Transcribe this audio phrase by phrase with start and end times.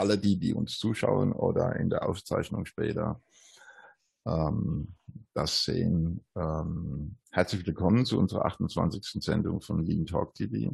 [0.00, 3.20] alle die, die uns zuschauen oder in der Aufzeichnung später
[4.26, 4.94] ähm,
[5.34, 6.24] das sehen.
[6.34, 9.22] Ähm, herzlich willkommen zu unserer 28.
[9.22, 10.72] Sendung von Lean Talk TV.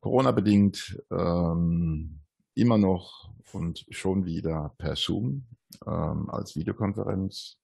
[0.00, 2.20] Corona-bedingt ähm,
[2.54, 5.46] immer noch und schon wieder per Zoom
[5.84, 7.58] ähm, als Videokonferenz.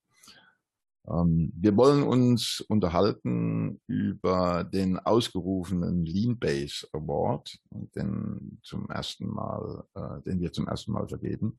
[1.09, 9.85] Ähm, wir wollen uns unterhalten über den ausgerufenen Lean Base Award, den zum ersten Mal,
[9.95, 11.59] äh, den wir zum ersten Mal vergeben.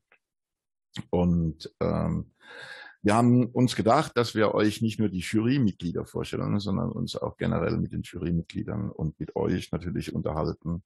[1.10, 2.32] Und ähm,
[3.02, 7.36] wir haben uns gedacht, dass wir euch nicht nur die Jurymitglieder vorstellen, sondern uns auch
[7.36, 10.82] generell mit den Jurymitgliedern und mit euch natürlich unterhalten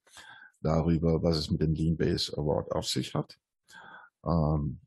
[0.61, 3.39] darüber, was es mit dem Lean Base Award auf sich hat.
[4.27, 4.81] Ähm,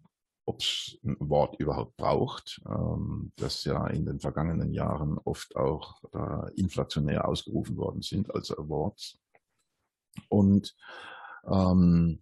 [0.45, 6.03] ob es ein Award überhaupt braucht, ähm, das ja in den vergangenen Jahren oft auch
[6.13, 9.17] äh, inflationär ausgerufen worden sind als Awards.
[10.29, 10.75] Und
[11.45, 12.21] ähm,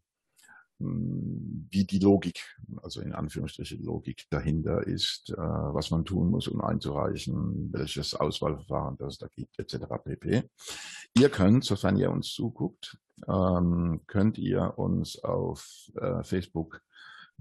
[0.83, 6.61] wie die Logik, also in Anführungsstrichen Logik dahinter ist, äh, was man tun muss, um
[6.61, 9.85] einzureichen, welches Auswahlverfahren das da gibt, etc.
[10.03, 10.49] pp.
[11.15, 16.81] Ihr könnt, sofern ihr uns zuguckt, ähm, könnt ihr uns auf äh, Facebook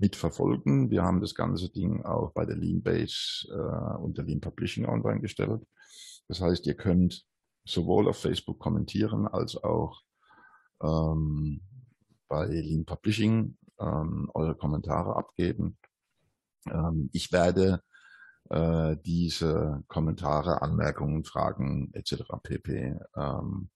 [0.00, 0.90] mitverfolgen.
[0.90, 5.20] Wir haben das ganze Ding auch bei der Leanbase äh, und der Lean Publishing online
[5.20, 5.62] gestellt.
[6.28, 7.24] Das heißt, ihr könnt
[7.64, 10.00] sowohl auf Facebook kommentieren als auch
[10.82, 11.60] ähm,
[12.28, 15.78] bei Lean Publishing ähm, eure Kommentare abgeben.
[16.66, 17.82] Ähm, ich werde
[18.48, 22.22] äh, diese Kommentare, Anmerkungen, Fragen etc.
[22.42, 22.96] pp.
[23.16, 23.70] Ähm,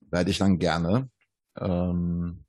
[0.00, 1.10] werde ich dann gerne
[1.58, 2.44] ähm,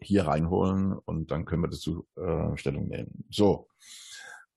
[0.00, 3.24] hier reinholen und dann können wir dazu äh, Stellung nehmen.
[3.30, 3.68] So,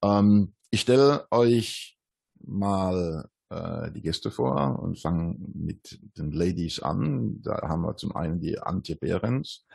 [0.02, 1.98] ähm, ich stelle euch
[2.40, 7.40] mal äh, die Gäste vor und fangen mit den Ladies an.
[7.42, 9.66] Da haben wir zum einen die Antje Behrens.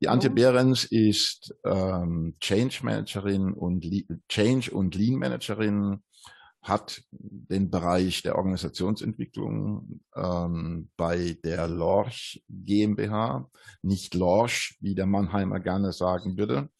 [0.00, 0.30] Die Antje.
[0.30, 6.02] Behrens ist ähm, Change Managerin und Le Change und Lean Managerin
[6.64, 13.50] hat den Bereich der Organisationsentwicklung ähm, bei der Lorch GmbH,
[13.82, 16.70] nicht Lorch, wie der Mannheimer gerne sagen würde,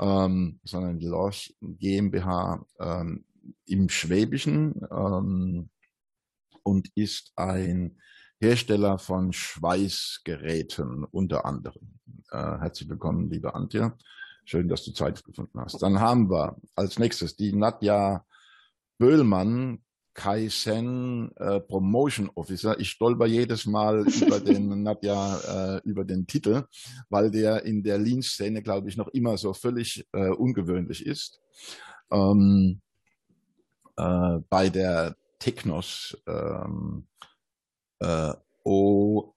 [0.00, 3.24] ähm, sondern die Lorch GmbH ähm,
[3.64, 5.70] im Schwäbischen ähm,
[6.64, 7.98] und ist ein
[8.40, 12.00] Hersteller von Schweißgeräten unter anderem.
[12.32, 13.92] Äh, herzlich willkommen, liebe Antje.
[14.44, 15.80] Schön, dass du Zeit gefunden hast.
[15.80, 18.24] Dann haben wir als nächstes die Nadja
[18.98, 19.82] Böhlmann,
[20.14, 22.78] Kaizen äh, Promotion Officer.
[22.78, 26.64] Ich stolper jedes Mal über den Nadja, äh, über den Titel,
[27.08, 31.40] weil der in der Lean-Szene, glaube ich, noch immer so völlig äh, ungewöhnlich ist.
[32.10, 32.80] Ähm,
[33.96, 37.06] äh, bei der Technos ähm,
[38.00, 38.32] äh,
[38.64, 39.32] OI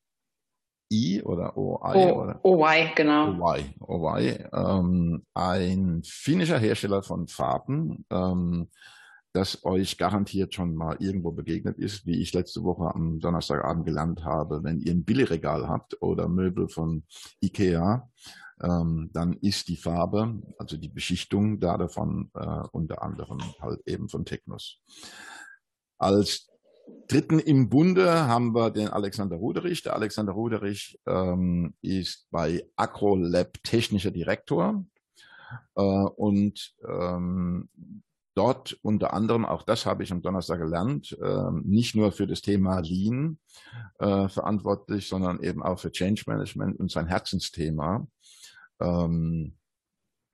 [1.24, 2.40] oder OI o, oder?
[2.44, 3.34] OY, genau.
[3.40, 8.70] OY, OY ähm, ein finnischer Hersteller von Farben, ähm,
[9.36, 14.24] das euch garantiert schon mal irgendwo begegnet ist, wie ich letzte Woche am Donnerstagabend gelernt
[14.24, 17.04] habe, wenn ihr ein Billigregal habt oder Möbel von
[17.42, 18.10] Ikea,
[18.64, 24.08] ähm, dann ist die Farbe, also die Beschichtung da davon äh, unter anderem halt eben
[24.08, 24.80] von Technos.
[25.98, 26.48] Als
[27.10, 29.84] dritten im Bunde haben wir den Alexander Ruderich.
[29.84, 34.86] Der Alexander Ruderich ähm, ist bei AcroLab technischer Direktor
[35.76, 37.68] äh, und ähm,
[38.36, 42.42] dort unter anderem, auch das habe ich am Donnerstag gelernt, äh, nicht nur für das
[42.42, 43.40] Thema Lean
[44.00, 48.06] äh, verantwortlich, sondern eben auch für Change Management und sein Herzensthema
[48.80, 49.56] ähm,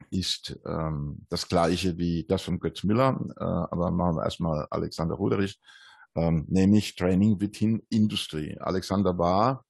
[0.09, 5.15] ist ähm, das gleiche wie das von Götz Müller, äh, aber machen wir erstmal Alexander
[5.15, 5.59] Ruderich,
[6.15, 8.57] ähm, nämlich Training within Industry.
[8.59, 9.63] Alexander war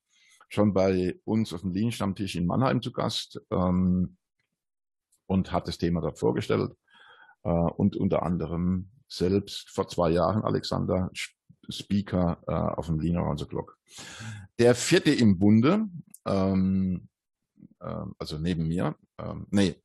[0.49, 4.17] schon bei uns auf dem Lean-Stammtisch in Mannheim zu Gast ähm,
[5.27, 6.71] und hat das Thema dort vorgestellt
[7.43, 11.09] und unter anderem selbst vor zwei Jahren Alexander
[11.69, 13.77] Speaker äh, auf dem Lean Around the Clock.
[14.59, 15.87] Der vierte im Bunde,
[16.25, 17.07] ähm,
[17.79, 19.75] äh, also neben mir, ähm, nee,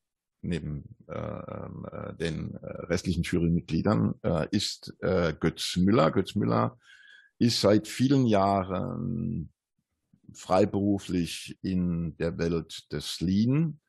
[0.43, 6.11] neben äh, äh, den äh, restlichen Jurymitgliedern äh, ist äh, Götz Müller.
[6.11, 6.79] Götz Müller
[7.39, 9.53] ist seit vielen Jahren
[10.33, 13.81] freiberuflich in der Welt des Lean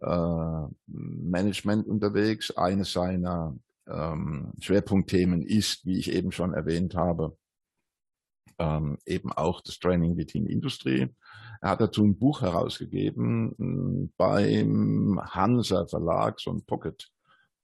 [0.00, 2.50] äh, Management unterwegs.
[2.56, 3.56] Eines seiner
[3.86, 7.36] ähm, Schwerpunktthemen ist, wie ich eben schon erwähnt habe,
[8.58, 11.08] ähm, eben auch das Training Within Industrie.
[11.60, 17.10] Er hat dazu ein Buch herausgegeben hm, beim Hansa Verlag, so ein Pocket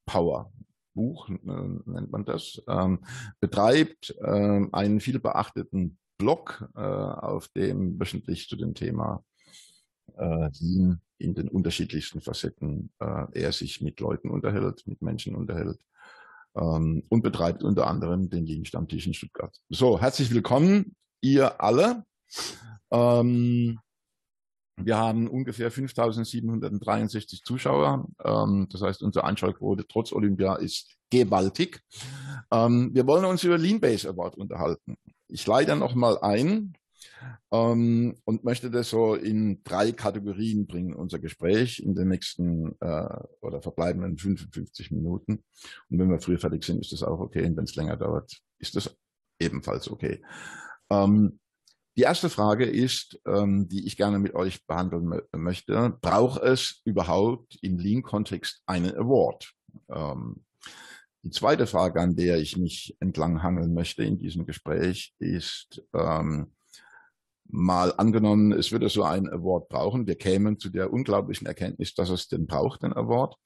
[0.06, 0.52] Power
[0.94, 3.00] Buch äh, nennt man das, ähm,
[3.40, 9.24] betreibt äh, einen viel beachteten Blog, äh, auf dem wöchentlich zu dem Thema
[10.16, 15.78] äh, Lean in den unterschiedlichsten Facetten äh, er sich mit Leuten unterhält, mit Menschen unterhält
[16.54, 19.56] ähm, und betreibt unter anderem den Lean-Stammtisch in Stuttgart.
[19.68, 22.04] So, herzlich willkommen, ihr alle.
[22.90, 23.78] Ähm,
[24.76, 28.06] wir haben ungefähr 5.763 Zuschauer.
[28.24, 31.80] Ähm, das heißt, unsere Einschaltquote trotz Olympia ist gewaltig.
[32.50, 34.96] Ähm, wir wollen uns über Leanbase Award unterhalten.
[35.28, 36.74] Ich leite noch mal ein
[37.50, 43.16] ähm, und möchte das so in drei Kategorien bringen, unser Gespräch in den nächsten äh,
[43.40, 45.44] oder verbleibenden 55 Minuten.
[45.88, 47.44] Und wenn wir früh fertig sind, ist das auch okay.
[47.44, 48.96] Und wenn es länger dauert, ist das
[49.38, 50.22] ebenfalls okay.
[50.90, 51.38] Ähm,
[51.96, 55.96] die erste Frage ist, ähm, die ich gerne mit euch behandeln möchte.
[56.00, 59.52] Braucht es überhaupt im Lean-Kontext einen Award?
[59.88, 60.44] Ähm,
[61.22, 66.52] die zweite Frage, an der ich mich entlanghangeln möchte in diesem Gespräch, ist, ähm,
[67.46, 70.06] mal angenommen, es würde so einen Award brauchen.
[70.06, 73.36] Wir kämen zu der unglaublichen Erkenntnis, dass es den braucht, den Award.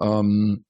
[0.00, 0.64] Ähm,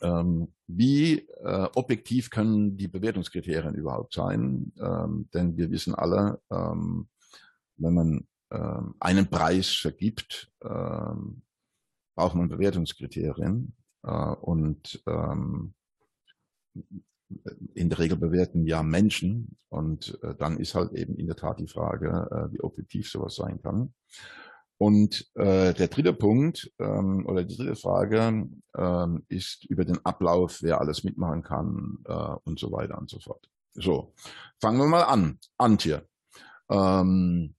[0.00, 4.72] ähm, wie äh, objektiv können die Bewertungskriterien überhaupt sein?
[4.80, 7.08] Ähm, denn wir wissen alle, ähm,
[7.76, 11.42] wenn man ähm, einen Preis vergibt, ähm,
[12.14, 13.74] braucht man Bewertungskriterien.
[14.02, 15.02] Äh, und
[17.74, 19.56] in der Regel bewerten ja Menschen.
[19.68, 23.36] Und äh, dann ist halt eben in der Tat die Frage, äh, wie objektiv sowas
[23.36, 23.94] sein kann.
[24.78, 30.58] Und äh, der dritte Punkt ähm, oder die dritte Frage ähm, ist über den Ablauf,
[30.60, 33.48] wer alles mitmachen kann äh, und so weiter und so fort.
[33.74, 34.12] So,
[34.60, 35.38] fangen wir mal an.
[35.56, 36.06] Antje,
[36.68, 37.54] ähm,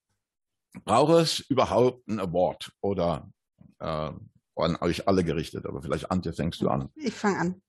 [0.83, 3.31] braucht es überhaupt einen Award oder
[3.79, 4.11] äh,
[4.55, 6.89] an euch alle gerichtet, aber vielleicht Antje, fängst du an.
[6.95, 7.61] Ich fange an.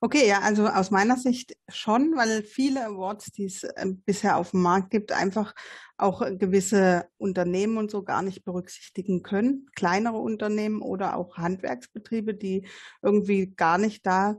[0.00, 4.52] Okay, ja, also aus meiner Sicht schon, weil viele Awards, die es äh, bisher auf
[4.52, 5.54] dem Markt gibt, einfach
[5.96, 9.66] auch gewisse Unternehmen und so gar nicht berücksichtigen können.
[9.74, 12.66] Kleinere Unternehmen oder auch Handwerksbetriebe, die
[13.02, 14.36] irgendwie gar nicht da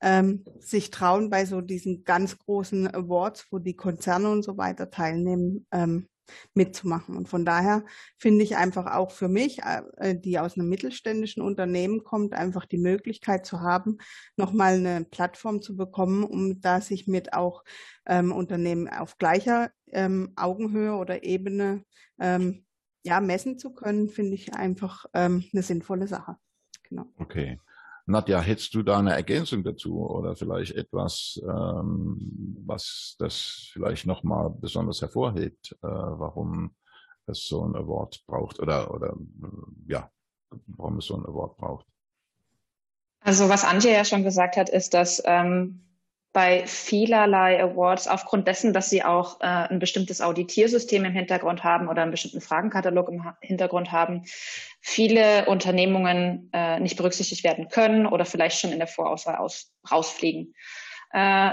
[0.00, 4.90] ähm, sich trauen, bei so diesen ganz großen Awards, wo die Konzerne und so weiter
[4.90, 6.08] teilnehmen, ähm,
[6.54, 7.16] mitzumachen.
[7.16, 7.84] Und von daher
[8.16, 12.78] finde ich einfach auch für mich, äh, die aus einem mittelständischen Unternehmen kommt, einfach die
[12.78, 13.98] Möglichkeit zu haben,
[14.36, 17.64] nochmal eine Plattform zu bekommen, um da sich mit auch
[18.06, 21.84] ähm, Unternehmen auf gleicher ähm, Augenhöhe oder Ebene
[22.18, 22.64] ähm,
[23.04, 26.36] ja, messen zu können, finde ich einfach ähm, eine sinnvolle Sache.
[26.82, 27.06] Genau.
[27.18, 27.58] Okay.
[28.06, 34.50] Nadja, hättest du da eine Ergänzung dazu oder vielleicht etwas, ähm, was das vielleicht nochmal
[34.50, 36.76] besonders hervorhebt, äh, warum
[37.26, 40.10] es so ein Award braucht oder, oder äh, ja,
[40.66, 41.86] warum es so ein Award braucht?
[43.20, 45.85] Also was Antje ja schon gesagt hat, ist, dass ähm,
[46.36, 51.88] bei vielerlei Awards aufgrund dessen, dass sie auch äh, ein bestimmtes Auditiersystem im Hintergrund haben
[51.88, 54.24] oder einen bestimmten Fragenkatalog im Hintergrund haben,
[54.82, 60.54] viele Unternehmungen äh, nicht berücksichtigt werden können oder vielleicht schon in der Vorauswahl aus, rausfliegen.
[61.12, 61.52] Äh,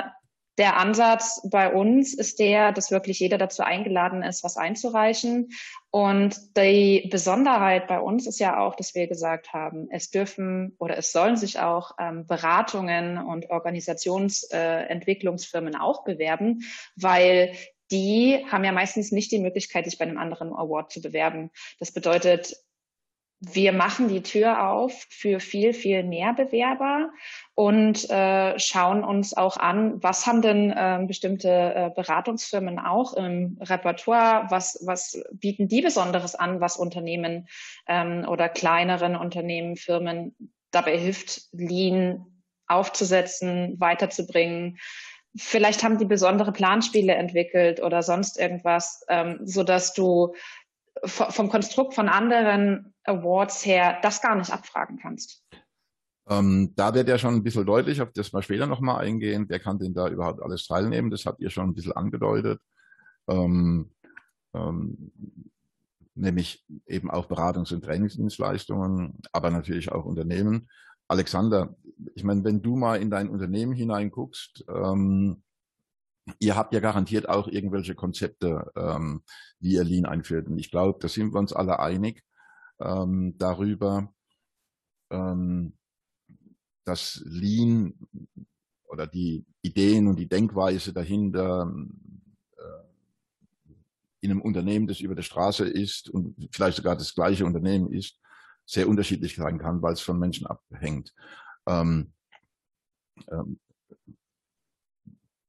[0.58, 5.50] der Ansatz bei uns ist der, dass wirklich jeder dazu eingeladen ist, was einzureichen.
[5.90, 10.96] Und die Besonderheit bei uns ist ja auch, dass wir gesagt haben, es dürfen oder
[10.98, 16.62] es sollen sich auch ähm, Beratungen und Organisationsentwicklungsfirmen äh, auch bewerben,
[16.96, 17.56] weil
[17.92, 21.50] die haben ja meistens nicht die Möglichkeit, sich bei einem anderen Award zu bewerben.
[21.80, 22.56] Das bedeutet,
[23.46, 27.12] wir machen die Tür auf für viel, viel mehr Bewerber
[27.56, 33.58] und äh, schauen uns auch an, was haben denn äh, bestimmte äh, Beratungsfirmen auch im
[33.60, 37.50] Repertoire, was, was bieten die Besonderes an, was Unternehmen
[37.86, 40.36] ähm, oder kleineren Unternehmen, Firmen
[40.72, 42.26] dabei hilft, Lean
[42.68, 44.78] aufzusetzen, weiterzubringen.
[45.36, 50.34] Vielleicht haben die besondere Planspiele entwickelt oder sonst irgendwas, ähm, so dass du
[51.04, 55.44] vom Konstrukt von anderen Awards her das gar nicht abfragen kannst.
[56.30, 59.60] Ähm, da wird ja schon ein bisschen deutlich, auf das wir später nochmal eingehen, wer
[59.60, 62.62] kann denn da überhaupt alles teilnehmen, das habt ihr schon ein bisschen angedeutet.
[63.28, 63.92] Ähm,
[64.54, 65.12] ähm,
[66.16, 70.70] nämlich eben auch Beratungs- und Trainingsdienstleistungen, aber natürlich auch Unternehmen.
[71.08, 71.76] Alexander,
[72.16, 75.44] ich meine, wenn du mal in dein Unternehmen hineinguckst, ähm,
[76.40, 79.24] ihr habt ja garantiert auch irgendwelche Konzepte, ähm,
[79.60, 80.48] wie ihr Lean einführt.
[80.48, 82.24] Und ich glaube, da sind wir uns alle einig
[82.84, 84.14] ähm, darüber,
[85.10, 85.74] ähm,
[86.86, 87.94] dass Lean
[88.86, 91.74] oder die Ideen und die Denkweise dahinter
[92.58, 92.84] äh,
[94.22, 98.20] in einem Unternehmen, das über der Straße ist und vielleicht sogar das gleiche Unternehmen ist,
[98.66, 101.14] sehr unterschiedlich sein kann, weil es von Menschen abhängt.
[101.68, 102.14] Ähm,
[103.30, 103.60] ähm,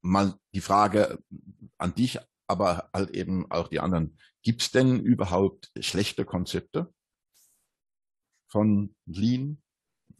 [0.01, 1.19] mal die Frage
[1.77, 4.17] an dich, aber halt eben auch die anderen.
[4.43, 6.93] Gibt es denn überhaupt schlechte Konzepte?
[8.55, 9.61] Von Lean?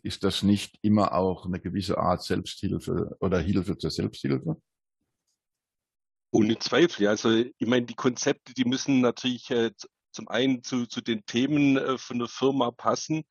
[0.03, 4.61] Ist das nicht immer auch eine gewisse Art Selbsthilfe oder Hilfe zur Selbsthilfe?
[6.31, 7.07] Ohne Zweifel.
[7.07, 9.71] Also ich meine, die Konzepte, die müssen natürlich äh,
[10.11, 13.23] zum einen zu, zu den Themen äh, von der Firma passen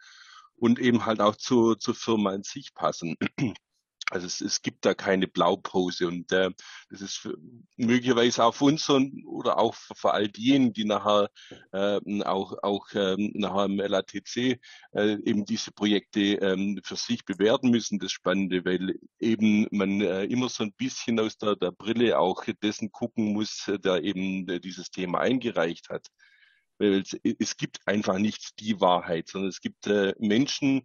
[0.56, 3.14] und eben halt auch zu, zur Firma an sich passen.
[4.14, 6.48] Also es, es gibt da keine Blaupause und äh,
[6.88, 7.36] das ist für,
[7.76, 11.30] möglicherweise auch für uns und, oder auch für, für all diejenigen, die nachher
[11.72, 14.60] äh, auch, auch ähm, nachher im LATC
[14.92, 20.26] äh, eben diese Projekte ähm, für sich bewerten müssen, das Spannende, weil eben man äh,
[20.26, 24.60] immer so ein bisschen aus der, der Brille auch dessen gucken muss, der eben äh,
[24.60, 26.06] dieses Thema eingereicht hat
[26.78, 30.82] es, es gibt einfach nicht die Wahrheit, sondern es gibt äh, Menschen,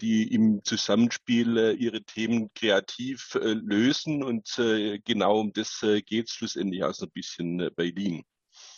[0.00, 6.02] die im Zusammenspiel äh, ihre Themen kreativ äh, lösen und äh, genau um das äh,
[6.02, 8.22] geht es schlussendlich auch so ein bisschen äh, bei Lean.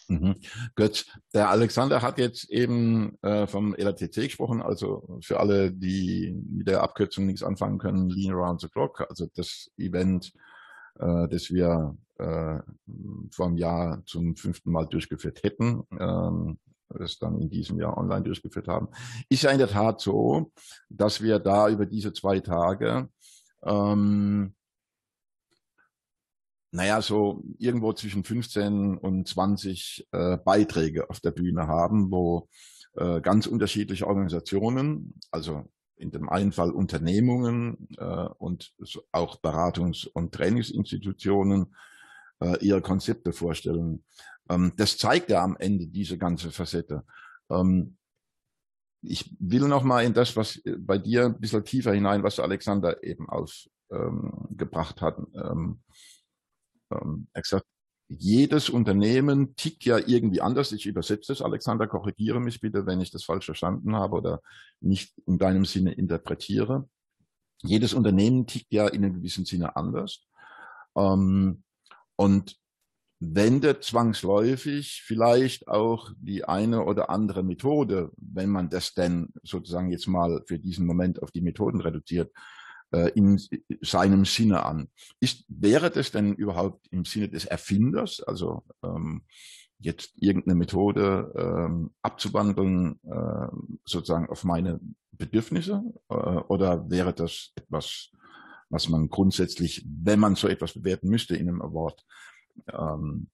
[0.08, 0.36] Mhm.
[0.76, 6.68] Gut, der Alexander hat jetzt eben äh, vom LATC gesprochen, also für alle, die mit
[6.68, 10.32] der Abkürzung nichts anfangen können, Lean Around the Clock, also das Event,
[10.98, 12.61] das wir äh,
[13.30, 16.58] vor einem Jahr zum fünften Mal durchgeführt hätten, ähm,
[16.88, 18.88] das dann in diesem Jahr online durchgeführt haben,
[19.28, 20.52] ist ja in der Tat so,
[20.88, 23.08] dass wir da über diese zwei Tage
[23.64, 24.54] ähm,
[26.76, 32.49] naja, so irgendwo zwischen 15 und 20 äh, Beiträge auf der Bühne haben, wo
[32.96, 35.64] äh, ganz unterschiedliche Organisationen, also
[35.96, 38.75] in dem einen Fall Unternehmungen äh, und
[39.12, 41.75] auch Beratungs- und Trainingsinstitutionen
[42.40, 44.04] äh, ihre Konzepte vorstellen.
[44.48, 47.04] Ähm, das zeigt ja am Ende diese ganze Facette.
[47.50, 47.96] Ähm,
[49.02, 53.02] ich will noch mal in das, was bei dir ein bisschen tiefer hinein, was Alexander
[53.04, 55.18] eben ausgebracht ähm, hat.
[55.34, 55.80] Ähm,
[56.90, 57.66] ähm, er gesagt,
[58.08, 60.72] jedes Unternehmen tickt ja irgendwie anders.
[60.72, 61.42] Ich übersetze es.
[61.42, 64.42] Alexander, korrigiere mich bitte, wenn ich das falsch verstanden habe oder
[64.80, 66.88] nicht in deinem Sinne interpretiere.
[67.62, 70.24] Jedes Unternehmen tickt ja in einem gewissen Sinne anders.
[70.96, 71.64] Ähm,
[72.16, 72.56] und
[73.18, 80.06] wendet zwangsläufig vielleicht auch die eine oder andere Methode, wenn man das denn sozusagen jetzt
[80.06, 82.30] mal für diesen Moment auf die Methoden reduziert,
[82.92, 83.40] äh, in
[83.80, 84.88] seinem Sinne an.
[85.18, 89.23] Ist, wäre das denn überhaupt im Sinne des Erfinders, also ähm,
[89.78, 93.49] jetzt irgendeine Methode ähm, abzuwandeln, äh,
[93.85, 94.78] sozusagen auf meine
[95.12, 95.82] Bedürfnisse?
[96.08, 98.11] Äh, oder wäre das etwas,
[98.68, 102.04] was man grundsätzlich, wenn man so etwas bewerten müsste in einem Award,
[102.73, 103.28] ähm,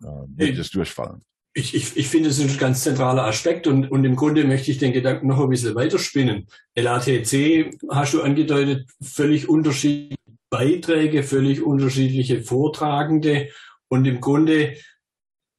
[0.00, 1.22] äh, würde das durchfallen?
[1.54, 4.70] Ich, ich, ich finde, es ist ein ganz zentraler Aspekt und, und im Grunde möchte
[4.70, 6.46] ich den Gedanken noch ein bisschen weiterspinnen.
[6.76, 10.16] LATC, hast du angedeutet, völlig unterschiedliche
[10.50, 13.48] Beiträge, völlig unterschiedliche Vortragende
[13.88, 14.76] und im Grunde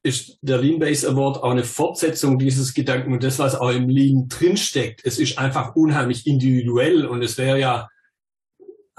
[0.02, 3.90] ist der Lean Base Award auch eine Fortsetzung dieses Gedanken und das, was auch im
[3.90, 5.02] Lean drinsteckt.
[5.04, 7.90] Es ist einfach unheimlich individuell und es wäre ja,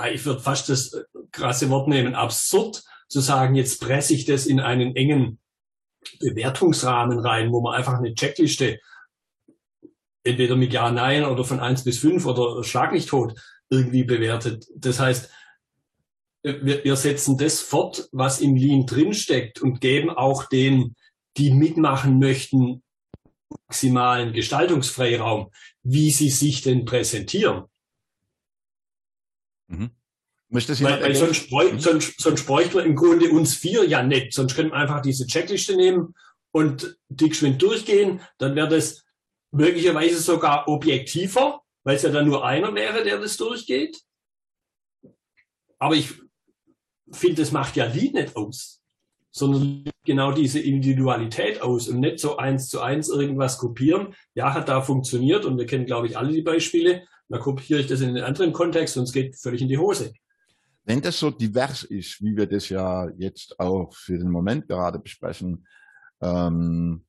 [0.09, 4.61] ich würde fast das krasse Wort nehmen, absurd zu sagen, jetzt presse ich das in
[4.61, 5.39] einen engen
[6.21, 8.79] Bewertungsrahmen rein, wo man einfach eine Checkliste
[10.23, 13.35] entweder mit Ja, Nein oder von eins bis fünf oder Schlag nicht tot
[13.69, 14.67] irgendwie bewertet.
[14.75, 15.31] Das heißt,
[16.43, 20.95] wir, wir setzen das fort, was im Lean drinsteckt und geben auch den,
[21.37, 22.83] die mitmachen möchten,
[23.67, 25.51] maximalen Gestaltungsfreiraum,
[25.83, 27.65] wie sie sich denn präsentieren.
[29.71, 29.91] Mhm.
[30.49, 34.33] Möchtest weil, weil sonst, bräuch, sonst, sonst bräuchten wir im Grunde uns vier ja nicht.
[34.33, 36.15] Sonst könnten wir einfach diese Checkliste nehmen
[36.51, 38.21] und die geschwind durchgehen.
[38.39, 39.05] Dann wäre das
[39.53, 44.01] möglicherweise sogar objektiver, weil es ja dann nur einer wäre, der das durchgeht.
[45.79, 46.15] Aber ich
[47.13, 48.83] finde, das macht ja Lied nicht aus,
[49.31, 54.15] sondern genau diese Individualität aus und nicht so eins zu eins irgendwas kopieren.
[54.35, 57.07] Ja, hat da funktioniert und wir kennen, glaube ich, alle die Beispiele.
[57.31, 60.13] Da kopiere ich das in einen anderen Kontext und es geht völlig in die Hose.
[60.85, 64.99] Wenn das so divers ist, wie wir das ja jetzt auch für den Moment gerade
[64.99, 65.67] besprechen,
[66.21, 67.05] ähm,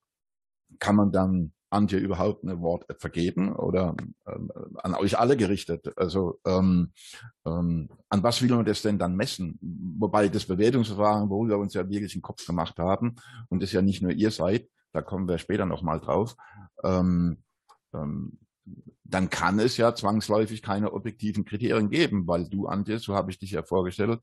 [0.78, 3.96] kann man dann Antje überhaupt ein Award vergeben oder
[4.28, 5.92] ähm, an euch alle gerichtet?
[5.98, 6.92] Also ähm,
[7.46, 9.58] ähm, an was will man das denn dann messen?
[9.98, 13.16] Wobei das Bewertungsverfahren, wo wir uns ja wirklich einen Kopf gemacht haben
[13.50, 16.36] und das ja nicht nur ihr seid, da kommen wir später nochmal drauf,
[16.84, 17.42] ähm,
[17.94, 18.38] ähm,
[19.12, 23.40] dann kann es ja zwangsläufig keine objektiven Kriterien geben, weil du, Antje, so habe ich
[23.40, 24.22] dich ja vorgestellt,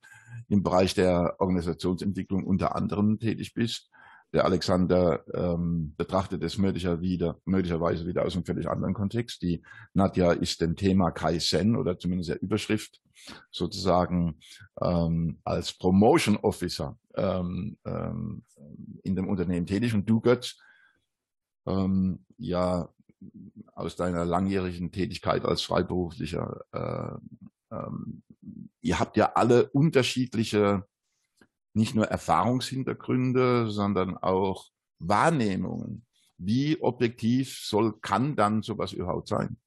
[0.48, 3.90] im Bereich der Organisationsentwicklung unter anderem tätig bist.
[4.32, 9.40] Der Alexander ähm, betrachtet es möglicher wieder, möglicherweise wieder aus einem völlig anderen Kontext.
[9.42, 9.62] Die
[9.94, 13.00] Nadja ist dem Thema Kaizen oder zumindest der Überschrift
[13.50, 14.38] sozusagen
[14.82, 18.44] ähm, als Promotion Officer ähm, ähm,
[19.02, 19.94] in dem Unternehmen tätig.
[19.94, 20.58] Und du, Götz,
[21.66, 22.88] ähm, ja
[23.74, 28.22] aus deiner langjährigen Tätigkeit als Freiberuflicher, äh, ähm,
[28.80, 30.86] ihr habt ja alle unterschiedliche,
[31.74, 36.06] nicht nur Erfahrungshintergründe, sondern auch Wahrnehmungen.
[36.38, 39.58] Wie objektiv soll, kann dann sowas überhaupt sein?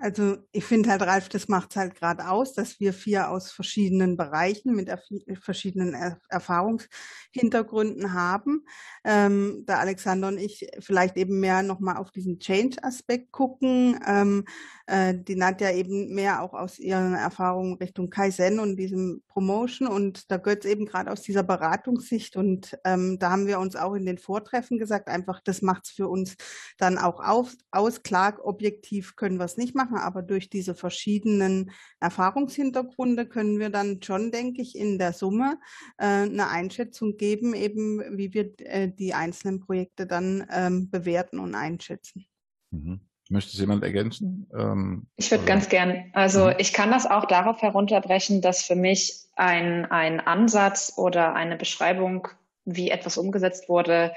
[0.00, 3.52] Also ich finde halt, Ralf, das macht es halt gerade aus, dass wir vier aus
[3.52, 5.02] verschiedenen Bereichen mit erf
[5.42, 8.64] verschiedenen er Erfahrungshintergründen haben.
[9.04, 14.00] Ähm, da Alexander und ich vielleicht eben mehr nochmal auf diesen Change-Aspekt gucken.
[14.06, 14.44] Ähm,
[14.86, 19.86] äh, die Nadja eben mehr auch aus ihren Erfahrungen Richtung Kaizen und diesem Promotion.
[19.86, 22.36] Und da gehört es eben gerade aus dieser Beratungssicht.
[22.36, 25.90] Und ähm, da haben wir uns auch in den Vortreffen gesagt, einfach, das macht es
[25.90, 26.36] für uns
[26.78, 28.02] dann auch auf, aus.
[28.02, 31.70] Klar, objektiv können wir es nicht machen machen, aber durch diese verschiedenen
[32.00, 35.58] Erfahrungshintergründe können wir dann schon, denke ich, in der Summe
[35.98, 41.54] äh, eine Einschätzung geben, eben wie wir äh, die einzelnen Projekte dann ähm, bewerten und
[41.54, 42.26] einschätzen.
[42.70, 43.00] Mhm.
[43.28, 44.48] Möchte jemand ergänzen?
[44.52, 46.10] Ähm, ich würde ganz gern.
[46.14, 46.54] Also mhm.
[46.58, 52.26] ich kann das auch darauf herunterbrechen, dass für mich ein, ein Ansatz oder eine Beschreibung,
[52.64, 54.12] wie etwas umgesetzt wurde,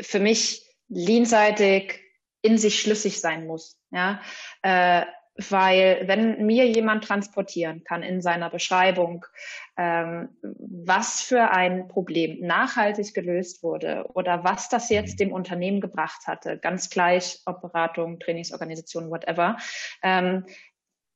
[0.00, 2.07] für mich leanseitig
[2.42, 3.80] in sich schlüssig sein muss.
[3.90, 4.20] Ja,
[4.62, 5.04] äh,
[5.50, 9.24] weil wenn mir jemand transportieren kann in seiner Beschreibung,
[9.76, 16.26] ähm, was für ein Problem nachhaltig gelöst wurde oder was das jetzt dem Unternehmen gebracht
[16.26, 19.56] hatte, ganz gleich ob Beratung, Trainingsorganisation, whatever,
[20.02, 20.44] ähm,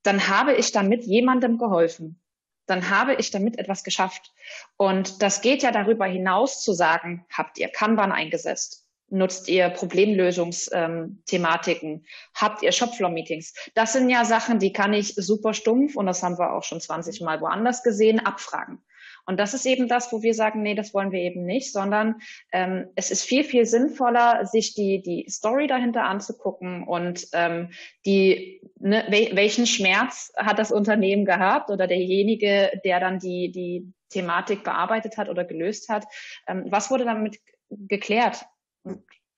[0.05, 2.21] dann habe ich damit jemandem geholfen.
[2.67, 4.33] Dann habe ich damit etwas geschafft.
[4.77, 8.82] Und das geht ja darüber hinaus zu sagen, habt ihr Kanban eingesetzt?
[9.13, 11.91] Nutzt ihr Problemlösungsthematiken?
[11.91, 12.03] Ähm,
[12.35, 13.53] Habt ihr Shopfloor-Meetings?
[13.75, 16.81] Das sind ja Sachen, die kann ich super stumpf, und das haben wir auch schon
[16.81, 18.83] 20 Mal woanders gesehen, abfragen.
[19.27, 22.23] Und das ist eben das, wo wir sagen, nee, das wollen wir eben nicht, sondern
[22.53, 27.69] ähm, es ist viel, viel sinnvoller, sich die, die Story dahinter anzugucken und ähm,
[28.07, 34.65] die, ne, welchen Schmerz hat das Unternehmen gehabt oder derjenige, der dann die, die Thematik
[34.65, 36.07] bearbeitet hat oder gelöst hat.
[36.49, 38.47] Ähm, was wurde damit geklärt?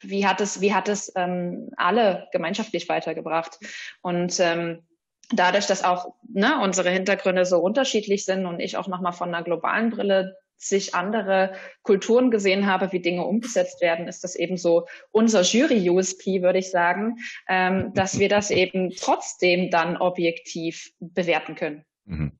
[0.00, 3.58] Wie hat es, wie hat es ähm, alle gemeinschaftlich weitergebracht?
[4.02, 4.86] Und ähm,
[5.30, 9.44] dadurch, dass auch ne, unsere Hintergründe so unterschiedlich sind und ich auch nochmal von einer
[9.44, 14.86] globalen Brille sich andere Kulturen gesehen habe, wie Dinge umgesetzt werden, ist das eben so
[15.10, 21.84] unser Jury-USP, würde ich sagen, ähm, dass wir das eben trotzdem dann objektiv bewerten können.
[22.04, 22.38] Mhm.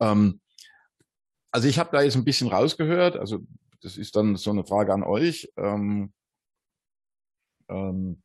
[0.00, 0.40] Ähm,
[1.50, 3.40] also ich habe da jetzt ein bisschen rausgehört, also
[3.82, 5.52] das ist dann so eine Frage an euch.
[5.56, 6.12] Ähm,
[7.72, 8.22] ähm,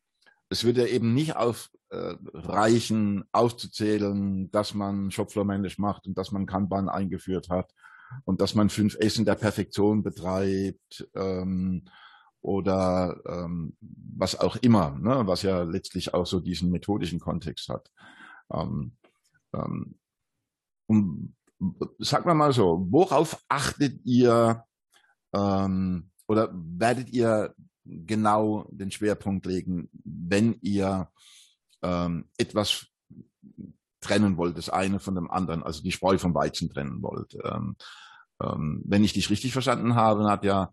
[0.50, 6.88] es würde eben nicht aufreichen, äh, aufzuzählen, dass man Shopfloor-Manage macht und dass man Kanban
[6.88, 7.74] eingeführt hat
[8.24, 11.84] und dass man 5S in der Perfektion betreibt ähm,
[12.40, 17.90] oder ähm, was auch immer, ne, was ja letztlich auch so diesen methodischen Kontext hat.
[18.52, 18.92] Ähm,
[19.52, 19.98] ähm,
[20.86, 21.34] und
[21.98, 24.64] sag mal mal so, worauf achtet ihr
[25.34, 27.54] ähm, oder werdet ihr
[27.88, 31.08] genau den Schwerpunkt legen, wenn ihr
[31.82, 32.86] ähm, etwas
[34.00, 37.36] trennen wollt, das eine von dem anderen, also die Spreu vom Weizen trennen wollt.
[37.44, 37.76] Ähm,
[38.40, 40.72] ähm, wenn ich dich richtig verstanden habe, Nadja,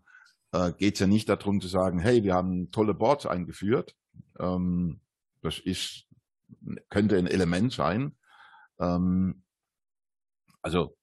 [0.52, 3.96] äh, geht es ja nicht darum zu sagen, hey, wir haben tolle Boards eingeführt.
[4.38, 5.00] Ähm,
[5.42, 6.06] das ist,
[6.88, 8.16] könnte ein Element sein.
[8.78, 9.42] Ähm,
[10.62, 10.96] also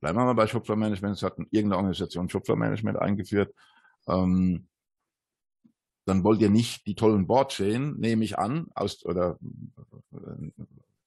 [0.00, 1.16] bleiben wir mal bei Shopfloor Management.
[1.16, 3.54] Es hat irgendeine Organisation Shopfloor Management eingeführt.
[4.08, 4.68] Ähm,
[6.06, 9.38] dann wollt ihr nicht die tollen sehen, nehme ich an, aus, oder
[10.12, 10.50] äh,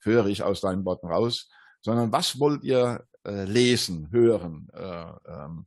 [0.01, 1.49] höre ich aus deinen Worten raus,
[1.81, 5.65] sondern was wollt ihr äh, lesen, hören, äh, ähm,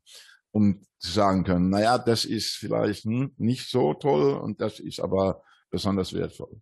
[0.51, 5.01] um zu sagen können, naja, das ist vielleicht hm, nicht so toll und das ist
[5.01, 6.61] aber besonders wertvoll.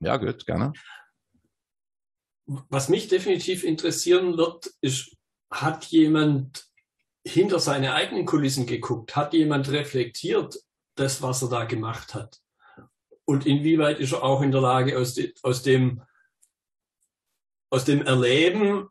[0.00, 0.72] Ja, gut, gerne.
[2.46, 5.16] Was mich definitiv interessieren wird, ist,
[5.50, 6.66] hat jemand
[7.24, 9.14] hinter seine eigenen Kulissen geguckt?
[9.16, 10.58] Hat jemand reflektiert,
[11.00, 12.40] das, was er da gemacht hat?
[13.24, 16.02] Und inwieweit ist er auch in der Lage, aus, de, aus, dem,
[17.70, 18.88] aus dem Erleben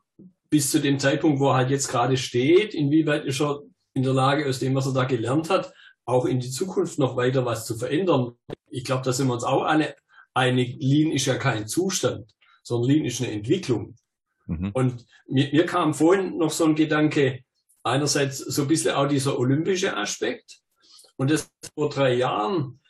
[0.48, 3.60] bis zu dem Zeitpunkt, wo er halt jetzt gerade steht, inwieweit ist er
[3.94, 5.72] in der Lage, aus dem, was er da gelernt hat,
[6.04, 8.32] auch in die Zukunft noch weiter was zu verändern?
[8.70, 9.94] Ich glaube, da sind wir uns auch alle
[10.34, 13.96] einig, Lean ist ja kein Zustand, sondern Lean ist eine Entwicklung.
[14.46, 14.70] Mhm.
[14.72, 17.44] Und mir, mir kam vorhin noch so ein Gedanke,
[17.82, 20.60] einerseits so ein bisschen auch dieser olympische Aspekt,
[21.20, 22.80] und das vor drei Jahren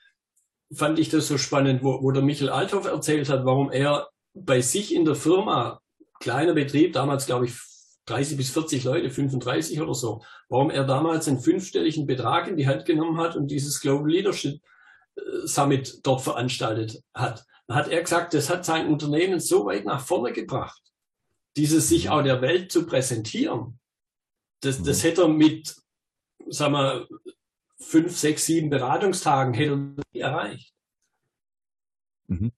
[0.73, 4.61] fand ich das so spannend, wo, wo der Michael Althoff erzählt hat, warum er bei
[4.61, 5.81] sich in der Firma,
[6.21, 7.55] kleiner Betrieb, damals glaube ich
[8.07, 12.69] 30 bis 40 Leute, 35 oder so, warum er damals einen fünfstelligen Betrag in die
[12.69, 14.61] Hand genommen hat und dieses Global Leadership
[15.43, 20.33] Summit dort veranstaltet hat, hat er gesagt, das hat sein Unternehmen so weit nach vorne
[20.33, 20.81] gebracht,
[21.57, 23.81] dieses sich auch der Welt zu präsentieren.
[24.61, 25.09] Das, das mhm.
[25.09, 25.75] hätte er mit,
[26.47, 27.09] sagen wir,
[27.81, 30.73] fünf, sechs, sieben Beratungstagen hätte er erreicht.
[32.29, 32.53] Mhm.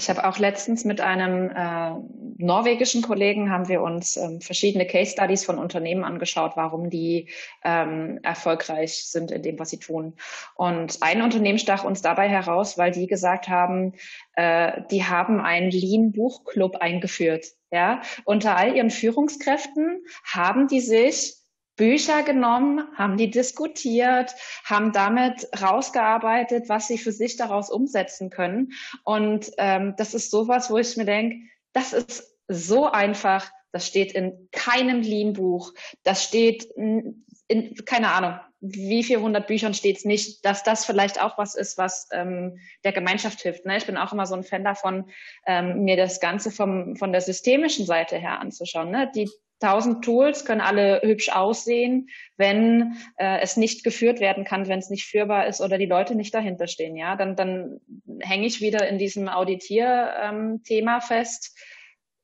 [0.00, 1.90] Ich habe auch letztens mit einem äh,
[2.38, 7.28] norwegischen Kollegen haben wir uns ähm, verschiedene Case Studies von Unternehmen angeschaut, warum die
[7.62, 10.14] ähm, erfolgreich sind in dem, was sie tun.
[10.54, 13.92] Und ein Unternehmen stach uns dabei heraus, weil die gesagt haben,
[14.36, 17.44] äh, die haben einen Lean Buchclub eingeführt.
[17.70, 21.39] Ja, unter all ihren Führungskräften haben die sich
[21.80, 24.34] Bücher genommen, haben die diskutiert,
[24.66, 28.72] haben damit rausgearbeitet, was sie für sich daraus umsetzen können.
[29.02, 31.36] Und ähm, das ist sowas, wo ich mir denke,
[31.72, 33.50] das ist so einfach.
[33.72, 35.72] Das steht in keinem Lean-Buch.
[36.02, 40.84] Das steht in, in, keine Ahnung, wie viel hundert Büchern steht es nicht, dass das
[40.84, 43.64] vielleicht auch was ist, was ähm, der Gemeinschaft hilft.
[43.64, 43.78] Ne?
[43.78, 45.08] Ich bin auch immer so ein Fan davon,
[45.46, 48.90] ähm, mir das Ganze vom, von der systemischen Seite her anzuschauen.
[48.90, 49.10] Ne?
[49.14, 54.78] Die tausend Tools können alle hübsch aussehen, wenn äh, es nicht geführt werden kann, wenn
[54.78, 56.96] es nicht führbar ist oder die Leute nicht dahinter stehen.
[56.96, 57.80] Ja, dann, dann
[58.20, 61.56] hänge ich wieder in diesem Auditier-Thema ähm, fest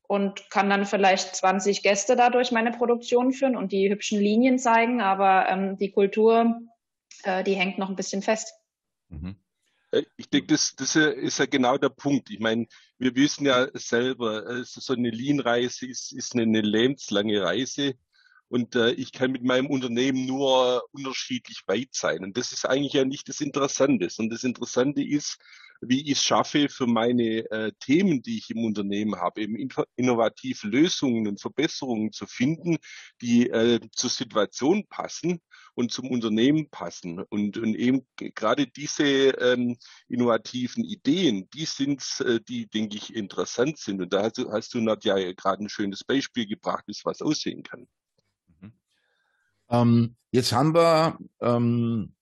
[0.09, 5.01] und kann dann vielleicht 20 Gäste dadurch meine Produktion führen und die hübschen Linien zeigen,
[5.01, 6.61] aber ähm, die Kultur,
[7.25, 8.55] äh, die hängt noch ein bisschen fest.
[9.09, 9.37] Mhm.
[9.91, 12.31] Äh, ich denke, das, das ist ja genau der Punkt.
[12.31, 12.67] Ich meine,
[12.99, 17.95] wir wissen ja selber, äh, so eine Lean-Reise ist, ist eine lebenslange Reise.
[18.49, 22.23] Und äh, ich kann mit meinem Unternehmen nur unterschiedlich weit sein.
[22.25, 24.09] Und das ist eigentlich ja nicht das Interessante.
[24.19, 25.39] Und das Interessante ist,
[25.81, 30.69] wie ich es schaffe, für meine äh, Themen, die ich im Unternehmen habe, eben innovative
[30.69, 32.79] Lösungen und Verbesserungen zu finden,
[33.21, 33.51] die
[33.93, 35.43] zur Situation passen
[35.77, 37.21] und zum Unternehmen passen.
[37.21, 39.77] Und, und eben gerade diese ähm,
[40.09, 44.01] innovativen Ideen, die sind äh, die, denke ich, interessant sind.
[44.01, 47.05] Und da hast du, hast du Nadja ja gerade ein schönes Beispiel gebracht, wie es
[47.05, 47.87] was aussehen kann.
[48.61, 48.73] Mhm.
[49.69, 52.15] Ähm, jetzt haben wir ähm,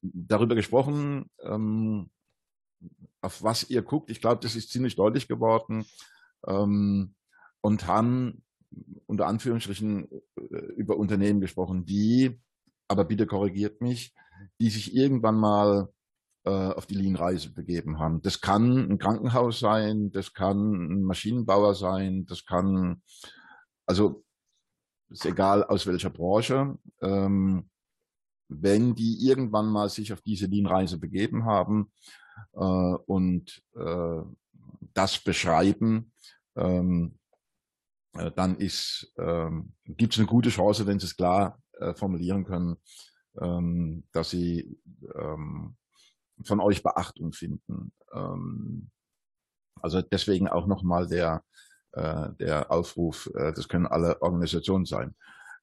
[0.00, 2.08] darüber gesprochen, ähm,
[3.20, 4.10] auf was ihr guckt.
[4.10, 5.84] Ich glaube, das ist ziemlich deutlich geworden
[6.46, 7.14] ähm,
[7.60, 8.42] und haben
[9.06, 12.40] unter Anführungsstrichen äh, über Unternehmen gesprochen, die,
[12.88, 14.14] aber bitte korrigiert mich,
[14.60, 15.88] die sich irgendwann mal
[16.44, 18.22] äh, auf die Lean-Reise begeben haben.
[18.22, 23.02] Das kann ein Krankenhaus sein, das kann ein Maschinenbauer sein, das kann,
[23.86, 24.24] also
[25.10, 26.78] ist egal aus welcher Branche.
[27.00, 27.68] Ähm,
[28.48, 31.92] wenn die irgendwann mal sich auf diese Lean-Reise begeben haben
[32.54, 34.22] äh, und äh,
[34.94, 36.12] das beschreiben,
[36.56, 37.27] ähm, äh,
[38.34, 42.76] dann ist, ähm, gibt es eine gute Chance, wenn Sie es klar äh, formulieren können,
[43.40, 44.78] ähm, dass Sie
[45.14, 45.76] ähm,
[46.44, 47.92] von euch Beachtung finden.
[48.12, 48.90] Ähm,
[49.80, 51.44] also deswegen auch nochmal der,
[51.92, 55.14] äh, der Aufruf, äh, das können alle Organisationen sein.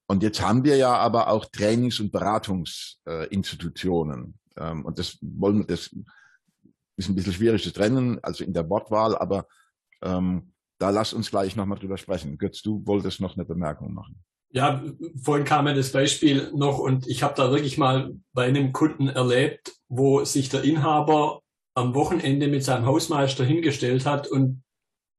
[0.08, 4.40] Und jetzt haben wir ja aber auch Trainings- und Beratungsinstitutionen.
[4.58, 5.96] Ähm, und das wollen wir, das
[6.98, 9.48] ist ein bisschen schwierig zu trennen, also in der Wortwahl, aber
[10.02, 12.38] ähm, da lass uns gleich nochmal drüber sprechen.
[12.38, 14.24] Götz, du wolltest noch eine Bemerkung machen.
[14.52, 14.84] Ja,
[15.22, 19.08] vorhin kam ja das Beispiel noch und ich habe da wirklich mal bei einem Kunden
[19.08, 21.42] erlebt, wo sich der Inhaber
[21.76, 24.64] am Wochenende mit seinem Hausmeister hingestellt hat und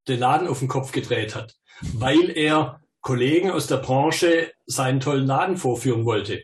[0.08, 1.54] den Laden auf den Kopf gedreht hat,
[1.92, 6.42] weil er Kollegen aus der Branche seinen tollen Laden vorführen wollte.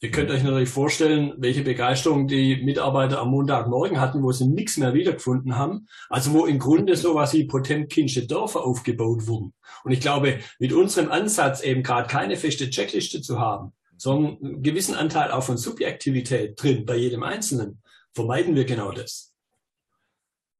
[0.00, 4.76] Ihr könnt euch natürlich vorstellen, welche Begeisterung die Mitarbeiter am Montagmorgen hatten, wo sie nichts
[4.76, 5.88] mehr wiedergefunden haben.
[6.10, 9.54] Also wo im Grunde sowas wie Potemkinsche Dörfer aufgebaut wurden.
[9.84, 14.62] Und ich glaube, mit unserem Ansatz eben gerade keine feste Checkliste zu haben, sondern einen
[14.62, 17.82] gewissen Anteil auch von Subjektivität drin bei jedem Einzelnen,
[18.12, 19.32] vermeiden wir genau das.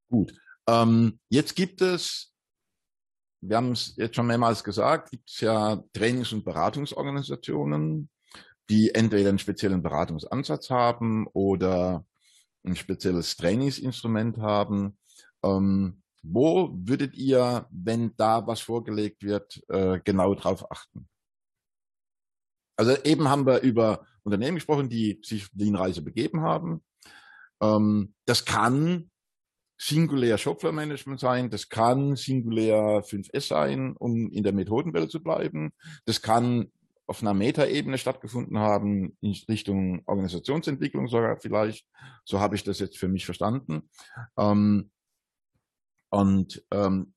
[0.08, 0.32] Gut.
[0.66, 2.32] Ähm, jetzt gibt es,
[3.42, 8.08] wir haben es jetzt schon mehrmals gesagt, gibt es ja Trainings- und Beratungsorganisationen,
[8.68, 12.04] die entweder einen speziellen Beratungsansatz haben oder
[12.64, 14.98] ein spezielles Trainingsinstrument haben.
[15.44, 21.08] Ähm, wo würdet ihr, wenn da was vorgelegt wird, äh, genau drauf achten?
[22.76, 26.84] Also eben haben wir über Unternehmen gesprochen, die sich die Reise begeben haben.
[27.62, 29.10] Ähm, das kann
[29.78, 35.72] singulär Shopfloor-Management sein, das kann singulär 5S sein, um in der Methodenwelt zu bleiben.
[36.06, 36.72] Das kann
[37.06, 41.86] auf einer Metaebene stattgefunden haben, in Richtung Organisationsentwicklung sogar vielleicht.
[42.24, 43.88] So habe ich das jetzt für mich verstanden.
[44.36, 44.90] Ähm,
[46.10, 47.14] und ähm,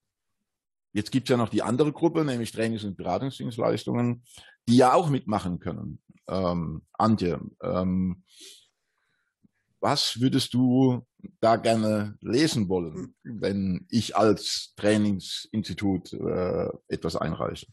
[0.94, 4.24] jetzt gibt es ja noch die andere Gruppe, nämlich Trainings- und Beratungsdienstleistungen,
[4.68, 6.02] die ja auch mitmachen können.
[6.28, 8.24] Ähm, Antje, ähm,
[9.80, 11.06] was würdest du
[11.40, 17.68] da gerne lesen wollen, wenn ich als Trainingsinstitut äh, etwas einreiche?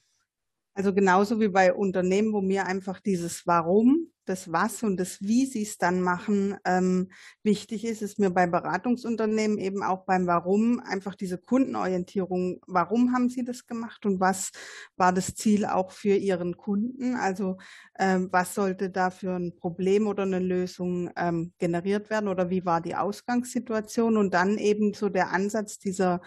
[0.77, 5.47] Also genauso wie bei Unternehmen, wo mir einfach dieses Warum das Was und das Wie
[5.47, 7.09] sie es dann machen ähm,
[7.43, 12.61] wichtig ist, ist mir bei Beratungsunternehmen eben auch beim Warum einfach diese Kundenorientierung.
[12.67, 14.51] Warum haben sie das gemacht und was
[14.99, 17.15] war das Ziel auch für ihren Kunden?
[17.15, 17.57] Also
[17.99, 22.67] ähm, was sollte da für ein Problem oder eine Lösung ähm, generiert werden oder wie
[22.67, 24.19] war die Ausgangssituation?
[24.19, 26.21] Und dann eben so der Ansatz dieser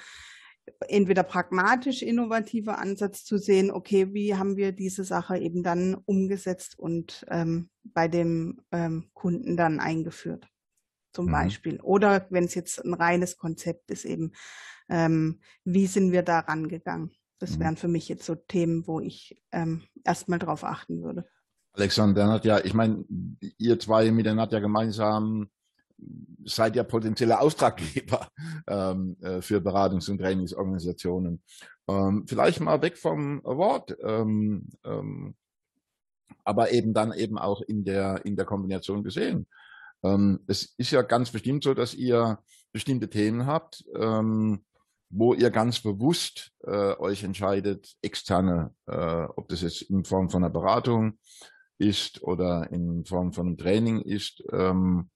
[0.87, 6.77] entweder pragmatisch innovativer Ansatz zu sehen, okay, wie haben wir diese Sache eben dann umgesetzt
[6.77, 10.47] und ähm, bei dem ähm, Kunden dann eingeführt,
[11.13, 11.31] zum mhm.
[11.31, 11.79] Beispiel.
[11.81, 14.31] Oder wenn es jetzt ein reines Konzept ist, eben,
[14.89, 17.11] ähm, wie sind wir da rangegangen?
[17.39, 17.59] Das mhm.
[17.61, 21.25] wären für mich jetzt so Themen, wo ich ähm, erstmal drauf achten würde.
[21.73, 23.05] Alexander hat ja, ich meine,
[23.57, 25.49] ihr zwei mit der Nadja gemeinsam
[26.45, 28.27] seid ja potenzielle Auftraggeber
[28.67, 31.41] ähm, äh, für Beratungs- und Trainingsorganisationen.
[31.87, 35.35] Ähm, vielleicht mal weg vom Award, ähm, ähm,
[36.43, 39.47] aber eben dann eben auch in der, in der Kombination gesehen.
[40.03, 42.39] Ähm, es ist ja ganz bestimmt so, dass ihr
[42.71, 44.63] bestimmte Themen habt, ähm,
[45.09, 50.43] wo ihr ganz bewusst äh, euch entscheidet, externe, äh, ob das jetzt in Form von
[50.43, 51.17] einer Beratung
[51.79, 55.09] ist oder in Form von einem Training ist, ähm,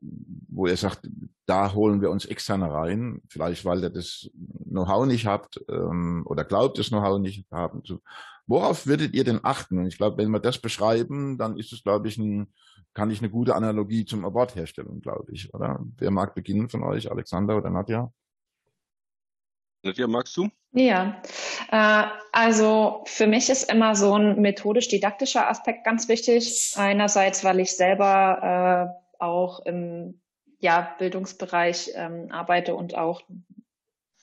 [0.00, 1.08] wo er sagt,
[1.46, 4.30] da holen wir uns externe rein, vielleicht weil er das
[4.68, 8.00] Know-how nicht habt ähm, oder glaubt, das Know-how nicht haben zu.
[8.46, 9.78] Worauf würdet ihr denn achten?
[9.78, 12.52] Und ich glaube, wenn wir das beschreiben, dann ist es, glaube ich, ein,
[12.94, 15.80] kann ich eine gute Analogie zum Abortherstellung, glaube ich, oder?
[15.98, 18.10] Wer mag beginnen von euch, Alexander oder Nadja?
[19.82, 20.48] Nadja, magst du?
[20.72, 21.22] Ja,
[21.70, 26.74] äh, also für mich ist immer so ein methodisch-didaktischer Aspekt ganz wichtig.
[26.76, 30.20] Einerseits, weil ich selber äh, auch im
[30.60, 33.22] ja, Bildungsbereich ähm, arbeite und auch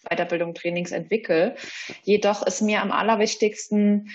[0.09, 1.55] Weiterbildung, Trainings entwickle.
[2.03, 4.09] Jedoch ist mir am allerwichtigsten,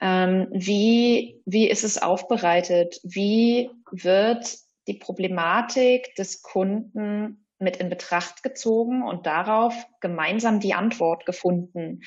[0.00, 3.00] ähm, wie, wie ist es aufbereitet?
[3.02, 11.26] Wie wird die Problematik des Kunden mit in Betracht gezogen und darauf gemeinsam die Antwort
[11.26, 12.02] gefunden?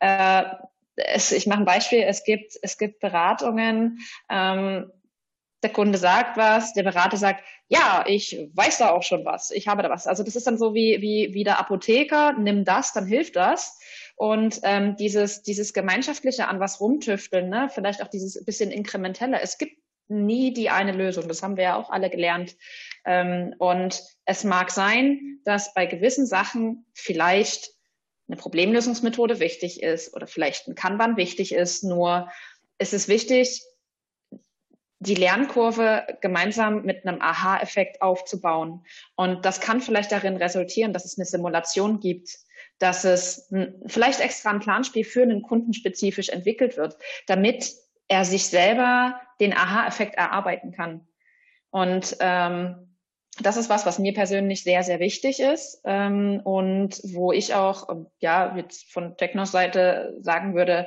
[0.00, 0.44] Äh,
[0.96, 2.02] es, ich mache ein Beispiel.
[2.02, 3.98] Es gibt, es gibt Beratungen,
[4.30, 4.90] ähm,
[5.62, 9.68] der Kunde sagt was, der Berater sagt, ja, ich weiß da auch schon was, ich
[9.68, 10.06] habe da was.
[10.06, 13.78] Also das ist dann so wie, wie, wie der Apotheker, nimm das, dann hilft das.
[14.16, 17.68] Und ähm, dieses, dieses gemeinschaftliche an was rumtüfteln, ne?
[17.72, 19.40] vielleicht auch dieses bisschen inkrementelle.
[19.40, 19.76] Es gibt
[20.08, 22.56] nie die eine Lösung, das haben wir ja auch alle gelernt.
[23.04, 27.70] Ähm, und es mag sein, dass bei gewissen Sachen vielleicht
[28.28, 32.28] eine Problemlösungsmethode wichtig ist oder vielleicht ein Kanban wichtig ist, nur
[32.78, 33.62] es ist wichtig,
[35.02, 38.84] die Lernkurve gemeinsam mit einem Aha-Effekt aufzubauen.
[39.16, 42.38] Und das kann vielleicht darin resultieren, dass es eine Simulation gibt,
[42.78, 43.50] dass es
[43.86, 47.72] vielleicht extra ein Planspiel für einen Kunden spezifisch entwickelt wird, damit
[48.06, 51.08] er sich selber den Aha-Effekt erarbeiten kann.
[51.70, 52.96] Und ähm,
[53.40, 57.88] das ist was, was mir persönlich sehr, sehr wichtig ist ähm, und wo ich auch,
[58.18, 60.86] ja, jetzt von Technos Seite sagen würde,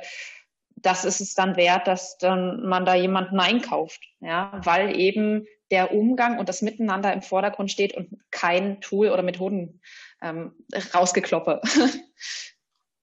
[0.76, 5.92] das ist es dann wert, dass dann man da jemanden einkauft, ja, weil eben der
[5.92, 9.80] Umgang und das Miteinander im Vordergrund steht und kein Tool oder Methoden
[10.22, 10.52] ähm,
[10.94, 11.60] rausgekloppe.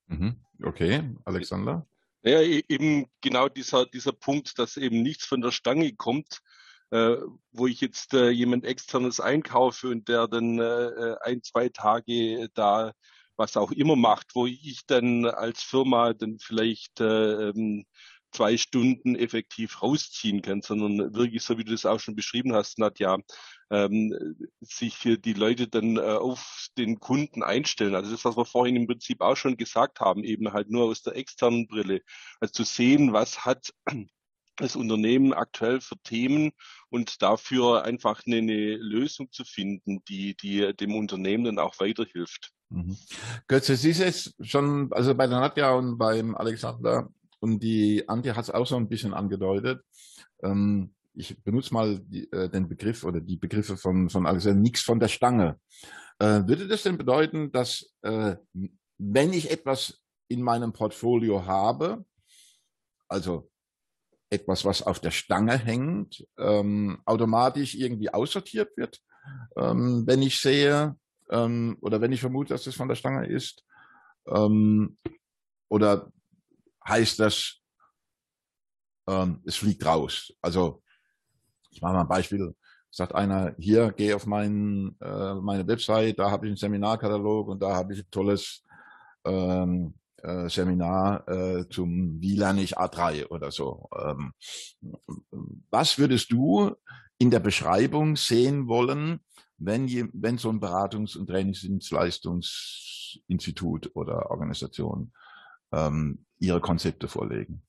[0.06, 0.36] Mhm.
[0.62, 1.86] Okay, Alexander?
[2.22, 6.40] Ja, e-, eben genau dieser, dieser Punkt, dass eben nichts von der Stange kommt,
[6.90, 7.16] äh,
[7.52, 12.50] wo ich jetzt äh, jemand externes einkaufe und der dann äh, äh ein, zwei Tage
[12.52, 12.92] da
[13.36, 17.84] was auch immer macht, wo ich dann als Firma dann vielleicht äh, ähm,
[18.34, 22.78] zwei Stunden effektiv rausziehen kann, sondern wirklich, so wie du das auch schon beschrieben hast,
[22.78, 23.18] Nadja,
[23.70, 27.94] ähm, sich die Leute dann äh, auf den Kunden einstellen.
[27.94, 31.02] Also das, was wir vorhin im Prinzip auch schon gesagt haben, eben halt nur aus
[31.02, 32.02] der externen Brille.
[32.40, 33.72] Also zu sehen, was hat
[34.56, 36.52] das Unternehmen aktuell für Themen
[36.90, 42.52] und dafür einfach eine, eine Lösung zu finden, die, die dem Unternehmen dann auch weiterhilft.
[42.74, 42.96] Mhm.
[43.46, 47.08] Götze, es schon, also bei der Nadja und beim Alexander
[47.40, 49.82] und die Antje hat es auch so ein bisschen angedeutet.
[50.42, 54.80] Ähm, ich benutze mal die, äh, den Begriff oder die Begriffe von, von Alexander, nichts
[54.80, 55.60] von der Stange.
[56.18, 58.36] Äh, würde das denn bedeuten, dass äh,
[58.98, 62.04] wenn ich etwas in meinem Portfolio habe,
[63.08, 63.50] also
[64.30, 69.00] etwas, was auf der Stange hängt, ähm, automatisch irgendwie aussortiert wird,
[69.56, 70.96] ähm, wenn ich sehe,
[71.30, 73.64] ähm, oder wenn ich vermute, dass das von der Stange ist?
[74.26, 74.96] Ähm,
[75.68, 76.12] oder
[76.86, 77.60] heißt das,
[79.08, 80.32] ähm, es fliegt raus?
[80.40, 80.82] Also,
[81.70, 82.54] ich mache mal ein Beispiel.
[82.90, 87.60] sagt einer, hier, geh auf mein, äh, meine Website, da habe ich einen Seminarkatalog und
[87.60, 88.62] da habe ich ein tolles
[89.24, 93.88] ähm, äh, Seminar äh, zum Wie lerne ich A3 oder so.
[93.98, 94.32] Ähm,
[95.70, 96.74] was würdest du
[97.18, 99.20] in der Beschreibung sehen wollen,
[99.66, 105.12] wenn, je, wenn so ein Beratungs- und Trainingsdienstleistungsinstitut oder Organisation
[105.72, 107.62] ähm, ihre Konzepte vorlegen?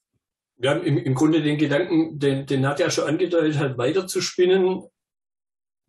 [0.58, 4.84] Wir haben im, im Grunde den Gedanken, den, den hat ja schon angedeutet, halt weiterzuspinnen,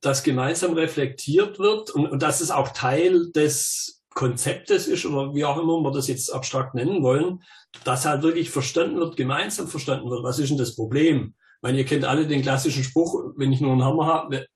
[0.01, 5.45] dass gemeinsam reflektiert wird und, und dass es auch Teil des Konzeptes ist oder wie
[5.45, 7.43] auch immer wir das jetzt abstrakt nennen wollen,
[7.85, 11.35] dass halt wirklich verstanden wird, gemeinsam verstanden wird, was ist denn das Problem?
[11.57, 14.47] Ich meine, ihr kennt alle den klassischen Spruch, wenn ich nur einen Hammer habe,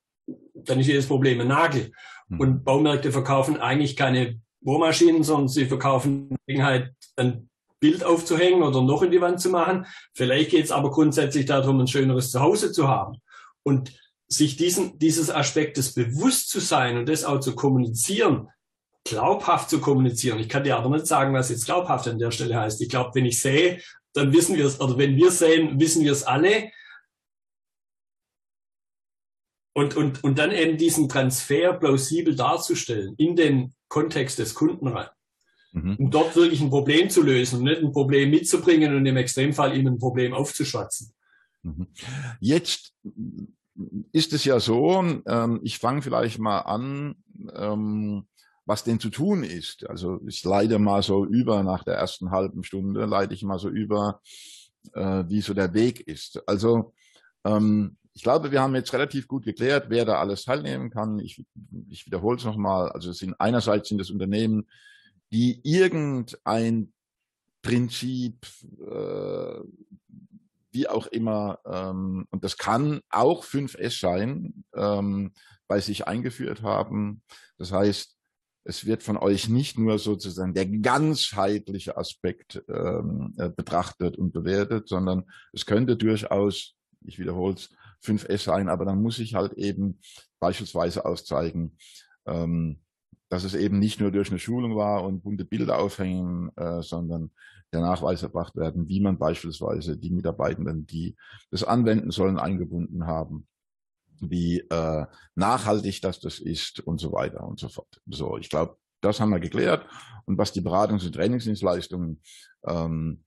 [0.65, 1.93] dann ist jedes Problem ein Nagel.
[2.29, 2.41] Mhm.
[2.41, 7.49] Und Baumärkte verkaufen eigentlich keine Bohrmaschinen, sondern sie verkaufen Gelegenheit, ein
[7.81, 9.87] Bild aufzuhängen oder noch in die Wand zu machen.
[10.15, 13.19] Vielleicht geht es aber grundsätzlich darum, ein schöneres Zuhause zu haben.
[13.63, 13.93] Und
[14.29, 18.49] sich diesen, dieses Aspektes bewusst zu sein und das auch zu kommunizieren,
[19.05, 20.39] glaubhaft zu kommunizieren.
[20.39, 22.81] Ich kann dir aber nicht sagen, was jetzt glaubhaft an der Stelle heißt.
[22.81, 23.81] Ich glaube, wenn ich sehe,
[24.13, 26.71] dann wissen wir es, oder wenn wir sehen, wissen wir es alle.
[29.73, 35.09] Und, und, und dann eben diesen Transfer plausibel darzustellen in den Kontext des Kunden rein.
[35.73, 35.97] Mhm.
[35.97, 39.77] Um dort wirklich ein Problem zu lösen und nicht ein Problem mitzubringen und im Extremfall
[39.77, 41.13] ihm ein Problem aufzuschwatzen.
[41.63, 41.87] Mhm.
[42.41, 42.95] Jetzt
[44.13, 47.17] ist es ja so, ähm, ich fange vielleicht mal an,
[47.55, 48.27] ähm,
[48.67, 49.89] was denn zu tun ist.
[49.89, 53.69] Also ich leite mal so über nach der ersten halben Stunde, leite ich mal so
[53.69, 54.21] über,
[54.95, 56.43] äh, wie so der Weg ist.
[56.47, 56.93] Also
[57.45, 61.19] ähm, ich glaube, wir haben jetzt relativ gut geklärt, wer da alles teilnehmen kann.
[61.21, 61.45] Ich,
[61.89, 62.91] ich wiederhole es nochmal.
[62.91, 64.69] Also es sind einerseits sind es Unternehmen,
[65.33, 66.93] die irgendein
[67.63, 68.47] Prinzip,
[68.81, 69.61] äh,
[70.73, 75.33] wie auch immer, ähm, und das kann auch 5S sein, ähm,
[75.69, 77.23] bei sich eingeführt haben.
[77.59, 78.17] Das heißt,
[78.65, 84.89] es wird von euch nicht nur sozusagen der ganzheitliche Aspekt ähm, äh, betrachtet und bewertet,
[84.89, 87.71] sondern es könnte durchaus, ich wiederhole es,
[88.05, 90.01] 5S sein, aber dann muss ich halt eben
[90.39, 91.77] beispielsweise auszeigen,
[92.27, 92.81] ähm,
[93.29, 97.31] dass es eben nicht nur durch eine Schulung war und bunte Bilder aufhängen, äh, sondern
[97.73, 101.17] der Nachweis erbracht werden, wie man beispielsweise die Mitarbeitenden, die
[101.51, 103.47] das anwenden sollen, eingebunden haben
[104.21, 108.01] wie äh, nachhaltig das das ist und so weiter und so fort.
[108.07, 109.87] So, ich glaube, das haben wir geklärt.
[110.27, 112.23] Und was die Beratungs- und Trainingsdienstleistungen
[112.67, 113.25] ähm,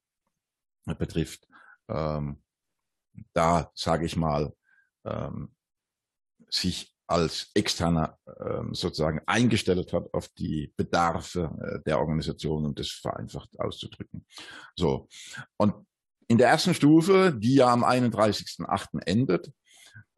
[0.86, 1.48] betrifft,
[1.90, 2.42] ähm,
[3.34, 4.54] da sage ich mal,
[5.06, 5.54] ähm,
[6.50, 12.90] sich als externer ähm, sozusagen eingestellt hat auf die Bedarfe äh, der Organisation und das
[12.90, 14.26] vereinfacht auszudrücken.
[14.76, 15.08] So.
[15.58, 15.74] Und
[16.28, 19.02] in der ersten Stufe, die ja am 31.8.
[19.06, 19.52] endet,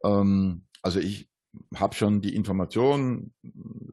[0.04, 1.28] ähm, also ich
[1.74, 3.32] habe schon die Information,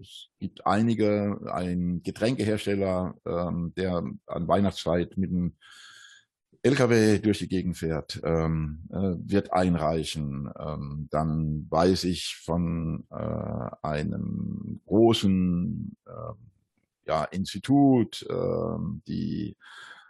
[0.01, 5.57] es gibt einige, ein Getränkehersteller, ähm, der an Weihnachtszeit mit einem
[6.63, 10.49] LKW durch die Gegend fährt, ähm, äh, wird einreichen.
[10.57, 16.33] Ähm, dann weiß ich von äh, einem großen äh,
[17.05, 19.57] ja, Institut, äh, die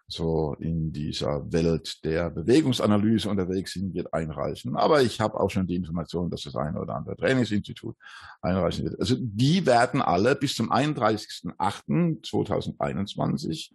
[0.08, 4.76] so in dieser Welt der Bewegungsanalyse unterwegs sind, wird einreichen.
[4.76, 7.96] Aber ich habe auch schon die Information, dass das eine oder andere Trainingsinstitut
[8.42, 9.00] einreichen wird.
[9.00, 13.72] Also die werden alle bis zum 31.08.2021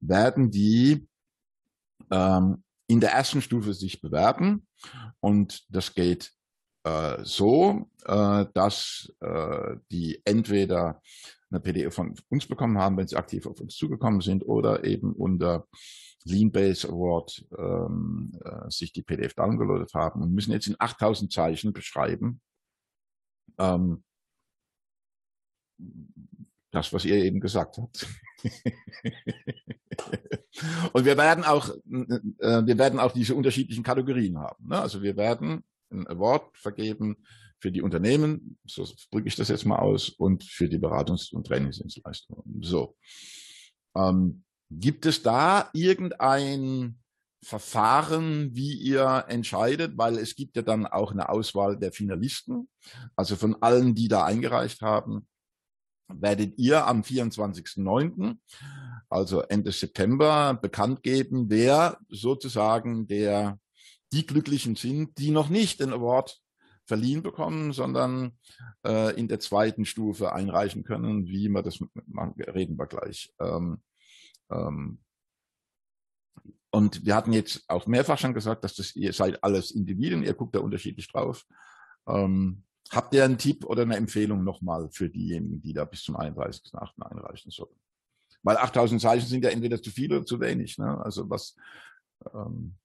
[0.00, 1.08] werden die
[2.10, 4.66] ähm, in der ersten Stufe sich bewerben.
[5.20, 6.32] Und das geht
[6.84, 11.00] äh, so, äh, dass äh, die entweder
[11.50, 15.12] eine PDF von uns bekommen haben, wenn sie aktiv auf uns zugekommen sind oder eben
[15.12, 15.68] unter
[16.24, 21.72] Leanbase Award ähm, äh, sich die PDF downgeloadet haben und müssen jetzt in 8000 Zeichen
[21.72, 22.40] beschreiben,
[23.58, 24.04] ähm,
[26.70, 28.06] das, was ihr eben gesagt habt.
[30.92, 34.68] und wir werden auch, äh, wir werden auch diese unterschiedlichen Kategorien haben.
[34.68, 34.80] Ne?
[34.80, 37.16] Also wir werden ein Award vergeben
[37.58, 41.46] für die Unternehmen, so drücke ich das jetzt mal aus, und für die Beratungs- und
[41.46, 42.60] Trainingsdienstleistungen.
[42.60, 42.96] So.
[43.94, 46.98] Ähm, gibt es da irgendein
[47.44, 52.68] Verfahren, wie ihr entscheidet, weil es gibt ja dann auch eine Auswahl der Finalisten,
[53.16, 55.26] also von allen, die da eingereicht haben,
[56.08, 58.36] werdet ihr am 24.09.,
[59.08, 63.58] also Ende September, bekannt geben, wer sozusagen der
[64.12, 66.40] die Glücklichen sind, die noch nicht den Award
[66.84, 68.38] verliehen bekommen, sondern
[68.84, 71.26] äh, in der zweiten Stufe einreichen können.
[71.26, 73.32] Wie wir das reden wir gleich.
[73.40, 73.82] Ähm,
[74.50, 75.00] ähm,
[76.70, 80.34] und wir hatten jetzt auch mehrfach schon gesagt, dass das ihr seid alles Individuen, ihr
[80.34, 81.44] guckt da unterschiedlich drauf.
[82.06, 86.16] Ähm, Habt ihr einen Tipp oder eine Empfehlung nochmal für diejenigen, die da bis zum
[86.16, 87.02] 31.8.
[87.02, 87.74] einreichen sollen?
[88.42, 90.76] Weil 8000 Zeichen sind ja entweder zu viel oder zu wenig.
[90.76, 91.00] Ne?
[91.02, 91.56] Also was,
[92.34, 92.76] ähm,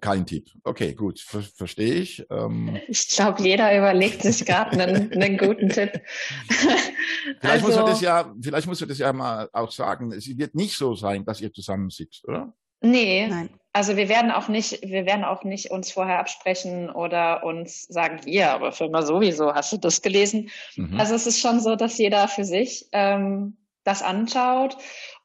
[0.00, 0.50] kein Tipp.
[0.64, 2.26] Okay, gut, ver verstehe ich.
[2.30, 6.02] Ähm, ich glaube, jeder überlegt sich gerade einen, einen, guten Tipp.
[6.48, 10.12] vielleicht, also, muss man das ja, vielleicht muss man das ja mal auch sagen.
[10.12, 12.52] Es wird nicht so sein, dass ihr zusammensitzt, oder?
[12.80, 13.50] Nee, Nein.
[13.78, 18.18] Also wir werden auch nicht, wir werden auch nicht uns vorher absprechen oder uns sagen,
[18.24, 20.50] hier, aber für immer sowieso, hast du das gelesen?
[20.74, 20.98] Mhm.
[20.98, 24.76] Also es ist schon so, dass jeder für sich ähm, das anschaut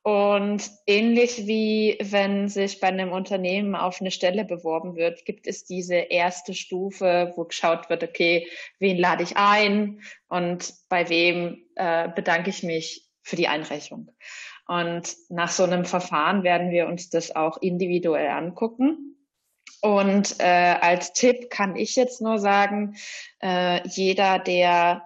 [0.04, 5.66] und ähnlich wie wenn sich bei einem Unternehmen auf eine Stelle beworben wird, gibt es
[5.66, 8.48] diese erste Stufe, wo geschaut wird, okay,
[8.78, 14.12] wen lade ich ein und bei wem äh, bedanke ich mich für die Einreichung.
[14.68, 19.18] Und nach so einem Verfahren werden wir uns das auch individuell angucken.
[19.82, 22.96] Und äh, als Tipp kann ich jetzt nur sagen,
[23.42, 25.04] äh, jeder, der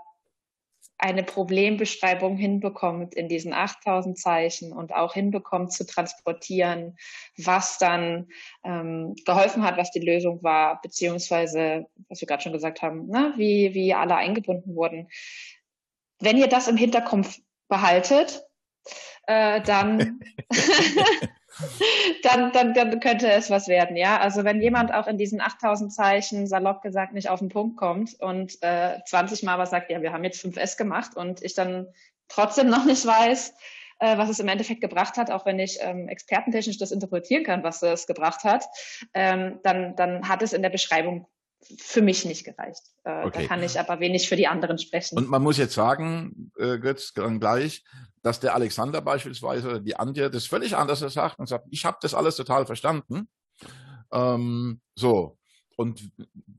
[1.00, 6.98] eine Problembeschreibung hinbekommt in diesen 8000 Zeichen und auch hinbekommt zu transportieren,
[7.38, 8.28] was dann
[8.64, 13.34] ähm, geholfen hat, was die Lösung war, beziehungsweise, was wir gerade schon gesagt haben, ne,
[13.38, 15.08] wie, wie alle eingebunden wurden.
[16.20, 18.47] Wenn ihr das im Hinterkopf behaltet,
[19.28, 20.20] äh, dann,
[22.24, 24.20] dann, dann, dann könnte es was werden, ja.
[24.20, 28.20] Also wenn jemand auch in diesen 8000 Zeichen salopp gesagt nicht auf den Punkt kommt
[28.20, 31.88] und äh, 20 Mal was sagt, ja, wir haben jetzt 5S gemacht und ich dann
[32.28, 33.54] trotzdem noch nicht weiß,
[34.00, 37.64] äh, was es im Endeffekt gebracht hat, auch wenn ich ähm, expertentechnisch das interpretieren kann,
[37.64, 38.66] was es gebracht hat,
[39.14, 41.28] ähm, dann, dann hat es in der Beschreibung
[41.78, 42.82] für mich nicht gereicht.
[43.04, 43.42] Äh, okay.
[43.42, 45.18] Da kann ich aber wenig für die anderen sprechen.
[45.18, 47.84] Und man muss jetzt sagen, äh, Götz, dann gleich,
[48.22, 51.98] dass der Alexander beispielsweise oder die Antje das völlig anders sagt und sagt, ich habe
[52.02, 53.28] das alles total verstanden.
[54.12, 55.38] Ähm, so.
[55.76, 56.10] Und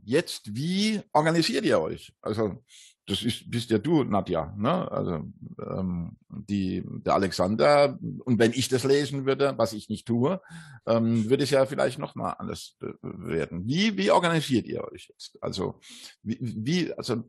[0.04, 2.12] jetzt, wie organisiert ihr euch?
[2.20, 2.62] Also
[3.08, 4.90] das ist, bist ja du, Nadja, ne?
[4.92, 5.24] Also
[5.58, 10.40] ähm, die, der Alexander, und wenn ich das lesen würde, was ich nicht tue,
[10.86, 13.66] ähm, würde es ja vielleicht nochmal anders werden.
[13.66, 15.38] Wie, wie organisiert ihr euch jetzt?
[15.40, 15.80] Also,
[16.22, 17.24] wie, wie, also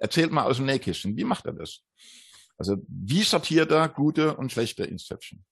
[0.00, 1.84] erzählt mal aus dem Nähkissen, wie macht er das?
[2.58, 5.44] Also, wie sortiert er gute und schlechte Inception?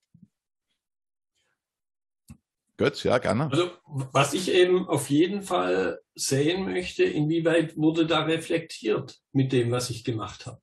[2.79, 3.51] Götz, ja, gerne.
[3.51, 9.69] Also, was ich eben auf jeden Fall sehen möchte, inwieweit wurde da reflektiert mit dem,
[9.69, 10.61] was ich gemacht habe.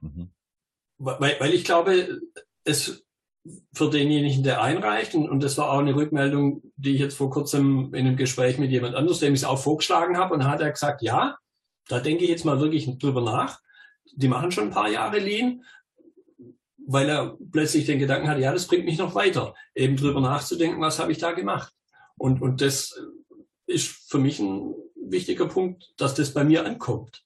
[0.00, 0.30] Mhm.
[0.96, 2.20] Weil, weil ich glaube,
[2.64, 3.04] es
[3.74, 7.28] für denjenigen, der einreicht, und, und das war auch eine Rückmeldung, die ich jetzt vor
[7.28, 10.62] kurzem in einem Gespräch mit jemand anderes, dem ich es auch vorgeschlagen habe, und hat
[10.62, 11.36] er gesagt, ja,
[11.86, 13.60] da denke ich jetzt mal wirklich drüber nach.
[14.14, 15.64] Die machen schon ein paar Jahre Lean
[16.86, 20.80] weil er plötzlich den Gedanken hat, ja, das bringt mich noch weiter, eben drüber nachzudenken,
[20.80, 21.72] was habe ich da gemacht.
[22.16, 22.98] Und, und das
[23.66, 27.24] ist für mich ein wichtiger Punkt, dass das bei mir ankommt.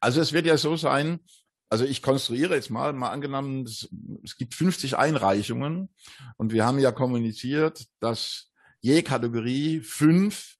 [0.00, 1.20] Also es wird ja so sein,
[1.68, 3.88] also ich konstruiere jetzt mal, mal angenommen, es,
[4.22, 5.88] es gibt 50 Einreichungen
[6.36, 8.50] und wir haben ja kommuniziert, dass
[8.80, 10.56] je Kategorie fünf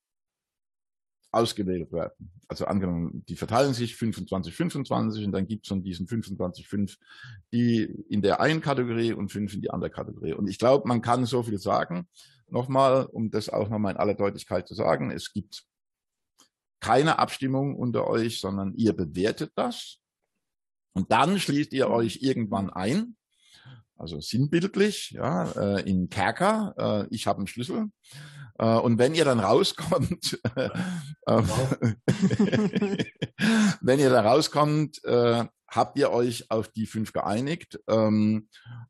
[1.32, 2.30] ausgewählt werden.
[2.48, 6.98] Also angenommen, die verteilen sich 25, 25 und dann gibt es von diesen 25, 5
[7.52, 10.34] die in der einen Kategorie und 5 in die andere Kategorie.
[10.34, 12.06] Und ich glaube, man kann so viel sagen.
[12.48, 15.64] Nochmal, um das auch nochmal in aller Deutlichkeit zu sagen, es gibt
[16.80, 19.98] keine Abstimmung unter euch, sondern ihr bewertet das
[20.92, 23.16] und dann schließt ihr euch irgendwann ein
[24.02, 26.74] also sinnbildlich, ja, äh, in Kerker.
[26.76, 27.86] Äh, ich habe einen Schlüssel.
[28.62, 30.70] Äh, und wenn ihr dann rauskommt, äh,
[33.80, 37.80] wenn ihr da rauskommt, äh, habt ihr euch auf die fünf geeinigt.
[37.88, 38.48] Ähm,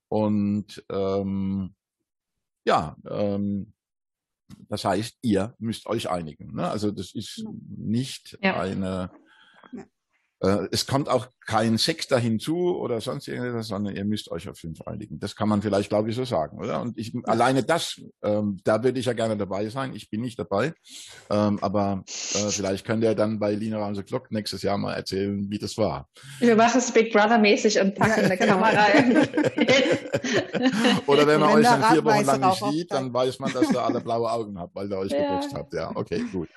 [0.08, 1.74] und ähm,
[2.66, 3.72] ja, ähm,
[4.68, 6.54] das heißt, ihr müsst euch einigen.
[6.54, 6.68] Ne?
[6.68, 8.60] Also das ist nicht ja.
[8.60, 9.10] eine
[10.70, 14.80] es kommt auch kein Sechster hinzu oder sonst irgendwas, sondern ihr müsst euch auf fünf
[14.82, 15.18] einigen.
[15.18, 16.80] Das kann man vielleicht, glaube ich, so sagen, oder?
[16.80, 19.94] Und ich, alleine das, ähm, da würde ich ja gerne dabei sein.
[19.94, 20.72] Ich bin nicht dabei.
[21.30, 25.48] Ähm, aber äh, vielleicht könnt ihr dann bei Lina the Clock nächstes Jahr mal erzählen,
[25.48, 26.08] wie das war.
[26.38, 29.16] Wir machen es Big Brother mäßig und packen eine Kamera rein.
[31.06, 33.70] oder wenn man wenn euch dann vier Wochen lang nicht sieht, dann weiß man, dass
[33.70, 35.36] ihr alle blaue Augen habt, weil ihr euch ja.
[35.36, 35.72] geputzt habt.
[35.74, 36.48] Ja, okay, gut.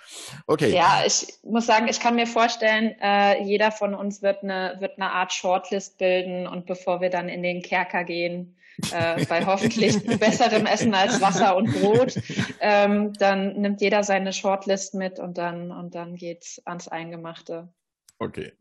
[0.48, 0.74] Okay.
[0.74, 4.98] Ja, ich muss sagen, ich kann mir vorstellen, äh, jeder von uns wird eine, wird
[4.98, 8.58] eine Art Shortlist bilden und bevor wir dann in den Kerker gehen,
[8.92, 12.16] äh, bei hoffentlich besserem Essen als Wasser und Brot,
[12.60, 17.70] ähm, dann nimmt jeder seine Shortlist mit und dann, und dann geht's ans Eingemachte.
[18.18, 18.54] Okay,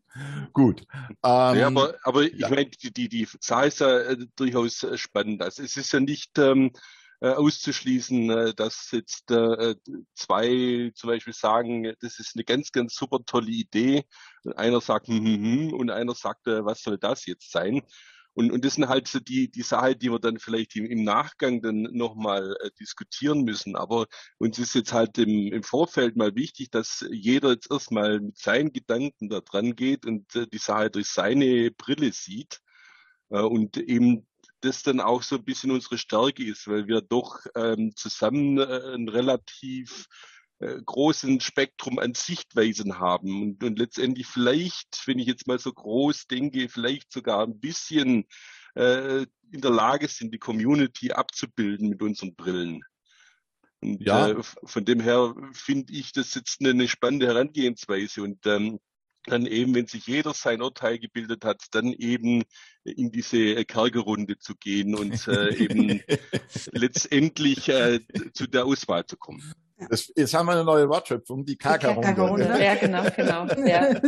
[0.52, 0.82] gut.
[1.22, 2.48] Ähm, ja, aber, aber ich ja.
[2.48, 5.42] meine, die, die, die Zahl ist ja äh, durchaus spannend.
[5.42, 6.78] Also es ist ja nicht, ähm, äh,
[7.30, 9.74] auszuschließen, äh, dass jetzt äh,
[10.14, 14.04] zwei zum Beispiel sagen, das ist eine ganz, ganz super tolle Idee.
[14.56, 17.82] Einer sagt, hm, hm, hm, und einer sagt, äh, was soll das jetzt sein?
[18.34, 21.04] Und, und das sind halt so die, die Sachen, die wir dann vielleicht im, im
[21.04, 23.76] Nachgang dann nochmal äh, diskutieren müssen.
[23.76, 24.06] Aber
[24.38, 28.72] uns ist jetzt halt im, im Vorfeld mal wichtig, dass jeder jetzt erstmal mit seinen
[28.72, 32.60] Gedanken da dran geht und äh, die Sache durch seine Brille sieht.
[33.30, 34.26] Äh, und eben
[34.64, 38.94] das dann auch so ein bisschen unsere Stärke ist, weil wir doch ähm, zusammen äh,
[38.94, 40.06] ein relativ
[40.58, 45.72] äh, großen Spektrum an Sichtweisen haben und, und letztendlich vielleicht, wenn ich jetzt mal so
[45.72, 48.26] groß denke, vielleicht sogar ein bisschen
[48.74, 52.82] äh, in der Lage sind, die Community abzubilden mit unseren Brillen.
[53.80, 54.28] Und ja.
[54.28, 58.80] äh, von dem her finde ich das jetzt eine, eine spannende Herangehensweise und ähm,
[59.26, 62.42] dann eben, wenn sich jeder sein Urteil gebildet hat, dann eben
[62.84, 66.00] in diese Kerkerrunde zu gehen und äh, eben
[66.72, 68.00] letztendlich äh,
[68.32, 69.54] zu der Auswahl zu kommen.
[69.89, 72.62] Das, jetzt haben wir eine neue Wortschöpfung, die Kerkerrunde.
[72.62, 73.47] Ja, genau, genau.
[73.66, 74.01] Ja.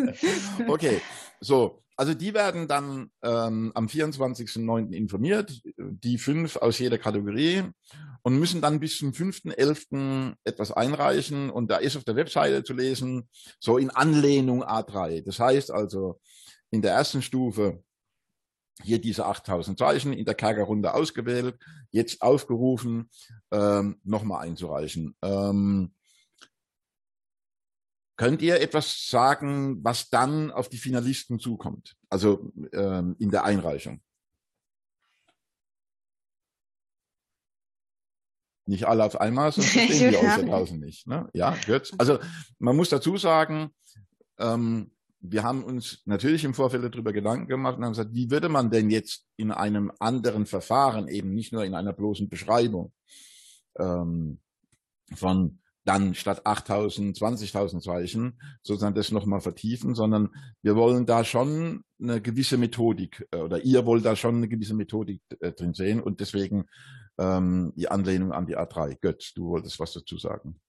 [0.69, 1.01] okay,
[1.41, 1.83] so.
[1.99, 4.93] Also die werden dann ähm, am 24.09.
[4.93, 7.63] informiert, die fünf aus jeder Kategorie
[8.23, 10.35] und müssen dann bis zum 5.11.
[10.45, 13.29] etwas einreichen und da ist auf der Webseite zu lesen,
[13.61, 15.25] so in Anlehnung A3.
[15.25, 16.21] Das heißt also
[16.71, 17.83] in der ersten Stufe
[18.83, 21.59] hier diese 8000 Zeichen in der Kerkerrunde ausgewählt,
[21.91, 23.11] jetzt aufgerufen,
[23.51, 25.17] ähm, nochmal einzureichen.
[25.23, 25.93] Ähm,
[28.17, 31.97] Könnt ihr etwas sagen, was dann auf die Finalisten zukommt?
[32.09, 34.01] Also ähm, in der Einreichung.
[38.65, 41.07] Nicht alle auf einmal, sonst verstehen die aus draußen nicht.
[41.07, 41.29] Ne?
[41.35, 41.93] Ja, gut.
[41.99, 42.19] Also
[42.59, 43.71] man muss dazu sagen,
[44.39, 44.96] ähm,
[45.31, 48.71] wir haben uns natürlich im Vorfeld darüber Gedanken gemacht und haben gesagt, wie würde man
[48.71, 52.93] denn jetzt in einem anderen Verfahren, eben nicht nur in einer bloßen Beschreibung
[53.79, 54.41] ähm,
[55.15, 61.85] von dann statt 8000, 20.000 Zeichen sozusagen das nochmal vertiefen, sondern wir wollen da schon
[62.01, 66.03] eine gewisse Methodik äh, oder ihr wollt da schon eine gewisse Methodik äh, drin sehen
[66.03, 66.67] und deswegen
[67.19, 68.99] ähm, die Anlehnung an die A3.
[69.01, 70.61] Götz, du wolltest was dazu sagen.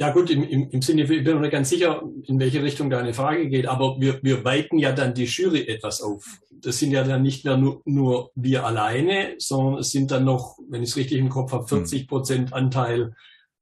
[0.00, 2.88] Ja gut, im, im, im Sinne, ich bin mir nicht ganz sicher, in welche Richtung
[2.88, 6.24] deine Frage geht, aber wir, wir weiten ja dann die Jury etwas auf.
[6.50, 10.56] Das sind ja dann nicht mehr nur, nur wir alleine, sondern es sind dann noch,
[10.70, 13.14] wenn ich es richtig im Kopf habe, 40 Prozent Anteil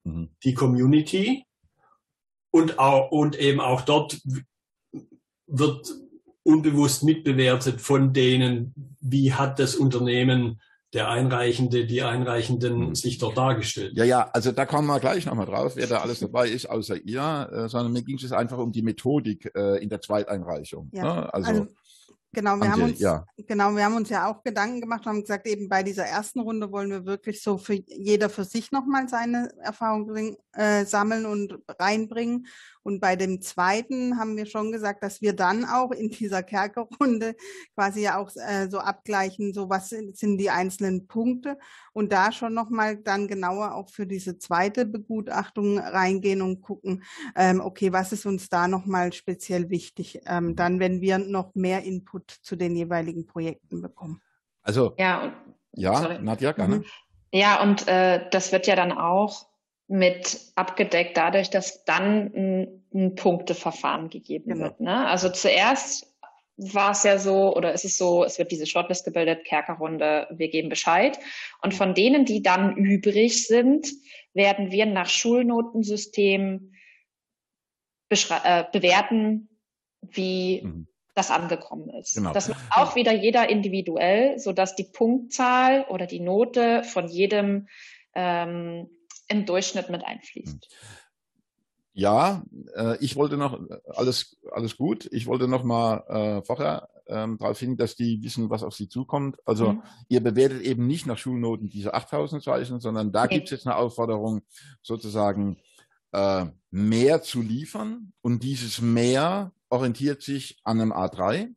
[0.05, 0.29] mhm.
[0.45, 1.45] die Community.
[2.53, 4.21] Und, auch, und eben auch dort
[5.49, 5.93] wird
[6.45, 10.61] unbewusst mitbewertet von denen, wie hat das Unternehmen
[10.95, 12.95] der Einreichende, die Einreichenden mhm.
[12.95, 13.93] sich dort dargestellt.
[13.95, 16.97] Ja, ja, also da kommen wir gleich nochmal drauf, wer da alles dabei ist, außer
[16.97, 20.91] ihr, äh, sondern mir ging es einfach um die Methodik äh, in der Zweiteinreichung.
[20.93, 21.35] Ja, ne?
[21.35, 21.67] also, also
[22.33, 23.25] Genau, wir haben uns, ja.
[23.47, 26.71] genau, wir haben uns ja auch Gedanken gemacht, haben gesagt, eben bei dieser ersten Runde
[26.71, 31.59] wollen wir wirklich so für jeder für sich nochmal seine Erfahrung bring, äh, sammeln und
[31.79, 32.47] reinbringen.
[32.89, 37.37] Und bei dem zweiten haben wir schon gesagt, dass wir dann auch in dieser Kerkerrunde
[37.75, 41.59] quasi ja auch äh, so abgleichen, so was sind, sind die einzelnen Punkte
[41.93, 47.05] und da schon nochmal dann genauer auch für diese zweite Begutachtung reingehen und gucken,
[47.37, 51.83] ähm, okay, was ist uns da nochmal speziell wichtig, ähm, dann, wenn wir noch mehr
[51.83, 54.23] Input zu den jeweiligen Projekten bekommen.
[54.63, 55.35] Also, ja,
[55.75, 56.23] ja sorry.
[56.23, 56.77] Nadja, gerne.
[56.77, 56.85] Mhm.
[57.35, 59.47] Ja, und äh, das wird ja dann auch
[59.89, 64.65] mit abgedeckt dadurch, dass dann ein, ein Punkteverfahren gegeben genau.
[64.65, 64.81] wird.
[64.81, 65.07] Ne?
[65.07, 66.07] Also zuerst
[66.59, 70.49] war es ja so, oder ist es so, es wird diese Shortlist gebildet, Kerkerrunde, wir
[70.49, 71.19] geben Bescheid.
[71.63, 73.89] Und von denen, die dann übrig sind,
[74.35, 76.73] werden wir nach Schulnotensystem
[78.11, 79.49] äh, bewerten,
[80.01, 80.89] wie mhm.
[81.15, 82.17] das angekommen ist.
[82.17, 82.33] Genau.
[82.33, 87.69] Das macht auch wieder jeder individuell, so dass die Punktzahl oder die Note von jedem
[88.15, 88.89] ähm,
[89.29, 90.65] im Durchschnitt mit einfließt.
[90.65, 90.71] Hm.
[91.99, 92.45] Ja,
[92.77, 95.09] äh, ich wollte noch, alles, alles gut.
[95.11, 98.89] Ich wollte noch mal äh, vorher ähm, darauf hin, dass die wissen, was auf sie
[98.89, 99.37] zukommt.
[99.45, 99.83] Also mhm.
[100.09, 103.35] ihr bewertet eben nicht nach Schulnoten diese 8000 Zeichen, sondern da okay.
[103.35, 104.43] gibt es jetzt eine Aufforderung,
[104.81, 105.57] sozusagen
[106.13, 108.13] äh, mehr zu liefern.
[108.21, 111.53] Und dieses mehr orientiert sich an einem A3,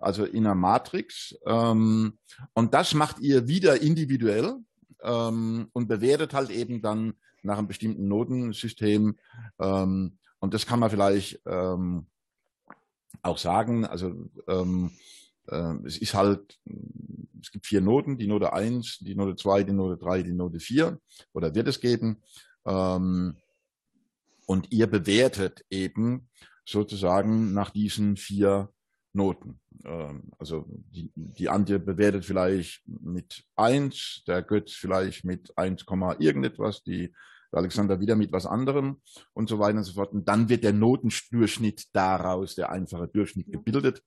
[0.00, 1.38] also in einer Matrix.
[1.46, 2.18] Ähm,
[2.54, 4.56] und das macht ihr wieder individuell
[5.04, 9.16] ähm, und bewertet halt eben dann nach einem bestimmten Notensystem.
[9.58, 12.06] Ähm, und das kann man vielleicht ähm,
[13.22, 13.84] auch sagen.
[13.84, 14.90] Also ähm,
[15.48, 16.58] äh, es ist halt,
[17.40, 20.60] es gibt vier Noten, die Note 1, die Note 2, die Note 3, die Note
[20.60, 20.98] 4
[21.32, 22.22] oder wird es geben.
[22.66, 23.36] Ähm,
[24.46, 26.28] und ihr bewertet eben
[26.64, 28.72] sozusagen nach diesen vier
[29.12, 29.60] Noten.
[29.84, 35.84] Ähm, also die, die Antje bewertet vielleicht mit 1, der Götz vielleicht mit 1,
[36.18, 37.12] irgendetwas, die
[37.52, 39.00] Alexander wieder mit was anderem
[39.32, 40.12] und so weiter und so fort.
[40.12, 44.02] Und dann wird der Notendurchschnitt daraus, der einfache Durchschnitt gebildet.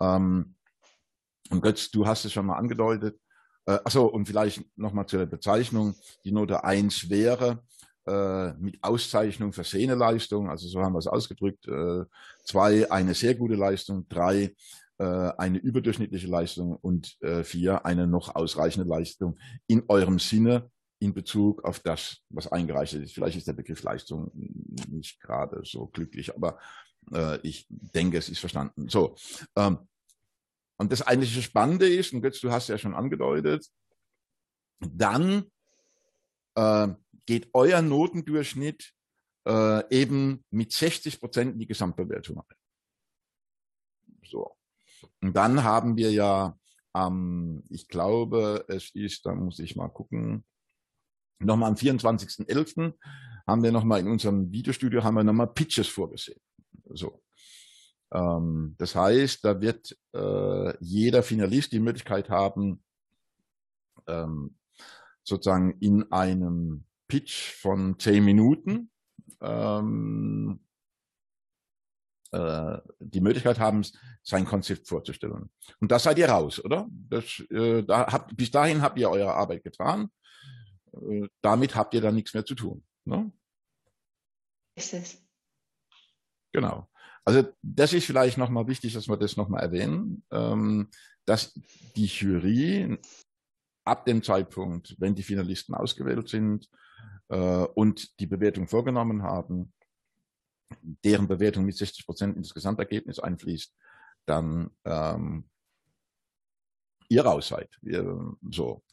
[0.00, 0.54] Ähm,
[1.50, 3.18] und Götz, du hast es schon mal angedeutet.
[3.66, 5.94] Äh, achso, und vielleicht nochmal zur Bezeichnung.
[6.24, 7.62] Die Note 1 wäre
[8.58, 11.66] mit Auszeichnung versehene Leistung, also so haben wir es ausgedrückt.
[11.66, 12.04] Äh,
[12.44, 14.06] zwei, eine sehr gute Leistung.
[14.08, 14.54] Drei,
[14.98, 16.76] äh, eine überdurchschnittliche Leistung.
[16.76, 22.50] Und äh, vier, eine noch ausreichende Leistung in eurem Sinne in Bezug auf das, was
[22.50, 23.12] eingereicht ist.
[23.12, 24.30] Vielleicht ist der Begriff Leistung
[24.88, 26.58] nicht gerade so glücklich, aber
[27.12, 28.88] äh, ich denke, es ist verstanden.
[28.88, 29.14] So.
[29.56, 29.78] Ähm,
[30.76, 33.66] und das eigentliche Spannende ist, und Götz, du hast ja schon angedeutet,
[34.80, 35.44] dann
[36.54, 36.88] äh,
[37.26, 38.92] geht euer Notendurchschnitt
[39.46, 42.56] äh, eben mit 60 Prozent in die Gesamtbewertung ein.
[44.24, 44.56] So.
[45.20, 46.58] Und dann haben wir ja,
[46.94, 50.44] ähm, ich glaube, es ist, da muss ich mal gucken,
[51.40, 52.94] nochmal am 24.11.
[53.46, 56.40] haben wir nochmal in unserem Videostudio haben wir nochmal Pitches vorgesehen.
[56.90, 57.22] So.
[58.12, 62.82] Ähm, das heißt, da wird äh, jeder Finalist die Möglichkeit haben,
[64.06, 64.56] ähm,
[65.22, 68.90] sozusagen in einem Pitch von zehn Minuten
[69.40, 70.58] ähm,
[72.32, 73.82] äh, die Möglichkeit haben,
[74.24, 75.48] sein Konzept vorzustellen.
[75.78, 76.88] Und da seid ihr raus, oder?
[76.90, 80.10] Das, äh, da habt, bis dahin habt ihr eure Arbeit getan.
[80.92, 82.84] Äh, damit habt ihr dann nichts mehr zu tun.
[83.04, 83.30] Ne?
[84.74, 85.24] Ist es.
[86.52, 86.90] Genau.
[87.24, 90.90] Also das ist vielleicht nochmal wichtig, dass wir das nochmal erwähnen, ähm,
[91.26, 91.52] dass
[91.94, 92.98] die Jury
[93.84, 96.68] ab dem Zeitpunkt, wenn die Finalisten ausgewählt sind
[97.28, 99.72] und die Bewertung vorgenommen haben,
[101.04, 103.74] deren Bewertung mit 60 Prozent in das Gesamtergebnis einfließt,
[104.26, 105.48] dann ähm,
[107.08, 107.70] ihr raus seid.
[107.80, 108.84] Wir, so.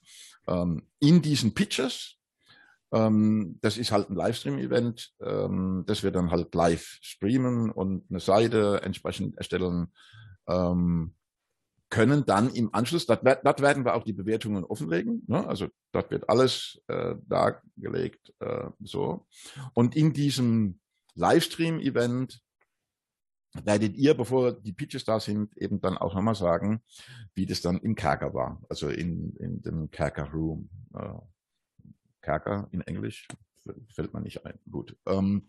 [0.47, 2.21] Ähm, in diesen Pitches
[2.91, 8.19] ähm, das ist halt ein Livestream-Event, ähm, das wir dann halt live streamen und eine
[8.19, 9.93] Seite entsprechend erstellen
[10.47, 11.15] ähm,
[11.91, 15.45] können dann im Anschluss, dort, werden wir auch die Bewertungen offenlegen, ne?
[15.45, 19.27] also dort wird alles äh, dargelegt, äh, so.
[19.73, 20.79] Und in diesem
[21.15, 22.41] Livestream-Event
[23.65, 26.81] werdet ihr, bevor die Pitches da sind, eben dann auch nochmal sagen,
[27.35, 30.69] wie das dann im Kerker war, also in, in dem Kerker Room.
[30.95, 31.13] Äh,
[32.21, 33.27] Kerker in Englisch
[33.89, 34.57] fällt mir nicht ein.
[34.69, 34.95] Gut.
[35.05, 35.47] Ähm,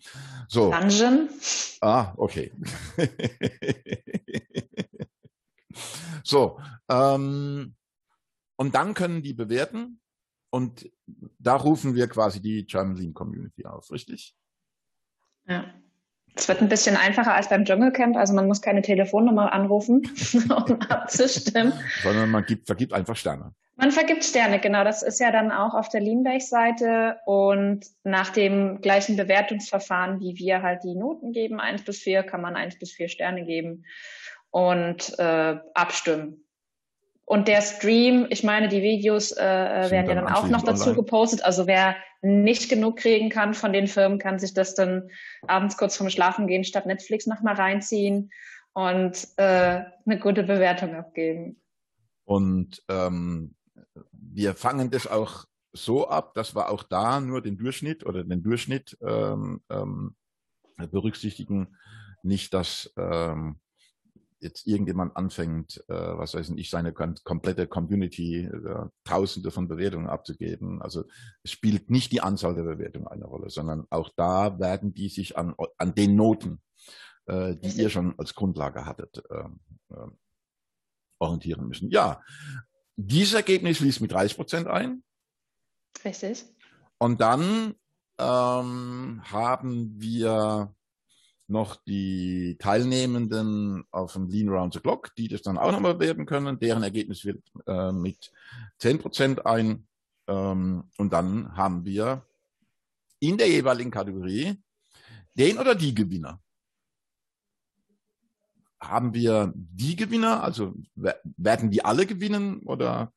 [0.49, 0.73] so.
[0.73, 1.29] Dungeon.
[1.81, 2.51] Ah, okay.
[6.25, 6.59] so.
[6.89, 7.75] Ähm,
[8.57, 10.01] und dann können die bewerten
[10.51, 10.91] und
[11.39, 14.35] da rufen wir quasi die German Lean Community auf, richtig?
[15.47, 15.65] Ja.
[16.35, 20.03] Es wird ein bisschen einfacher als beim Dschungelcamp, also man muss keine Telefonnummer anrufen,
[20.45, 21.75] um abzustimmen.
[22.03, 23.53] Sondern man gibt, vergibt einfach Sterne.
[23.77, 24.85] Man vergibt Sterne, genau.
[24.85, 30.63] Das ist ja dann auch auf der Leanbase-Seite und nach dem gleichen Bewertungsverfahren, wie wir
[30.63, 33.85] halt die Noten geben, eins bis vier, kann man eins bis vier Sterne geben
[34.53, 36.45] und äh, abstimmen.
[37.25, 39.41] Und der Stream, ich meine, die Videos äh,
[39.91, 40.97] werden ja dann auch noch dazu online.
[40.97, 41.45] gepostet.
[41.45, 45.09] Also wer nicht genug kriegen kann von den Firmen, kann sich das dann
[45.47, 48.31] abends kurz vorm Schlafen gehen statt Netflix nochmal reinziehen
[48.75, 51.61] und äh, eine gute Bewertung abgeben.
[52.25, 53.55] Und ähm,
[54.13, 58.43] wir fangen das auch so ab, dass wir auch da nur den Durchschnitt oder den
[58.43, 60.15] Durchschnitt ähm, ähm,
[60.77, 61.77] berücksichtigen.
[62.23, 63.62] Nicht, dass ähm,
[64.43, 70.83] jetzt irgendjemand anfängt, äh, was weiß ich, seine komplette Community äh, Tausende von Bewertungen abzugeben.
[70.83, 71.05] Also
[71.43, 75.37] es spielt nicht die Anzahl der Bewertungen eine Rolle, sondern auch da werden die sich
[75.39, 76.61] an, an den Noten,
[77.27, 80.09] äh, die ihr schon als Grundlage hattet, äh, äh,
[81.19, 81.91] orientieren müssen.
[81.91, 82.21] Ja,
[82.97, 85.03] dieses Ergebnis fließt mit 30 Prozent ein.
[86.05, 86.45] Richtig.
[86.99, 87.75] Und dann
[88.19, 90.75] ähm, haben wir
[91.53, 96.27] noch die Teilnehmenden auf dem Lean Round the Clock, die das dann auch nochmal bewerten
[96.27, 96.59] können.
[96.59, 98.33] Deren Ergebnis wird äh, mit
[98.79, 99.87] 10 Prozent ein.
[100.27, 102.27] Ähm, und dann haben wir
[103.21, 104.61] in der jeweiligen Kategorie
[105.35, 106.41] den oder die Gewinner
[108.83, 110.43] haben wir die Gewinner?
[110.43, 113.13] Also werden die alle gewinnen oder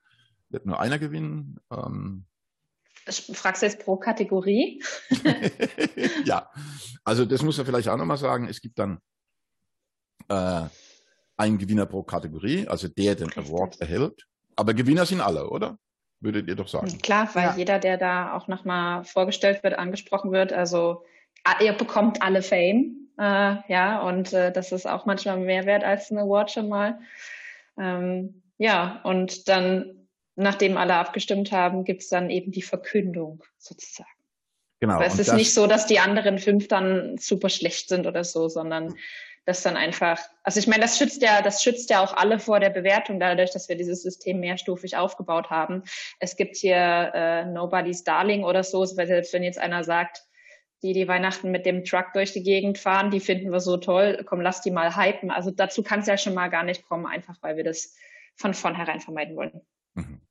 [0.50, 1.60] wird nur einer gewinnen?
[1.72, 2.26] Ähm,
[3.08, 4.82] Fragst du jetzt pro Kategorie?
[6.26, 6.50] ja,
[7.04, 8.48] also das muss man vielleicht auch nochmal sagen.
[8.48, 9.00] Es gibt dann
[10.30, 10.64] äh,
[11.38, 13.48] einen Gewinner pro Kategorie, also der den Richtig.
[13.48, 14.26] Award erhält.
[14.56, 15.78] Aber Gewinner sind alle, oder?
[16.22, 16.98] Würdet ihr doch sagen.
[17.00, 17.56] Klar, weil ja.
[17.56, 21.04] jeder, der da auch nochmal vorgestellt wird, angesprochen wird, also
[21.62, 26.12] ihr bekommt alle Fame Äh, ja, und äh, das ist auch manchmal mehr wert als
[26.12, 27.00] ein Award schon mal.
[27.78, 30.05] Ähm, ja, und dann,
[30.36, 34.10] nachdem alle abgestimmt haben, gibt es dann eben die Verkündung sozusagen.
[34.80, 34.96] Genau.
[34.96, 38.50] Aber es ist nicht so, dass die anderen fünf dann super schlecht sind oder so,
[38.50, 38.96] sondern
[39.46, 42.60] das dann einfach, also ich meine, das schützt ja, das schützt ja auch alle vor
[42.60, 45.84] der Bewertung, dadurch, dass wir dieses System mehrstufig aufgebaut haben.
[46.20, 50.24] Es gibt hier äh, Nobody's Darling oder so, weil selbst wenn jetzt einer sagt,
[50.82, 54.24] die die Weihnachten mit dem Truck durch die Gegend fahren, die finden wir so toll,
[54.26, 55.32] komm, lass die mal hypen.
[55.32, 57.96] Also dazu kann es ja schon mal gar nicht kommen, einfach weil wir das
[58.36, 59.62] von vornherein vermeiden wollen.
[59.94, 60.22] Mhm.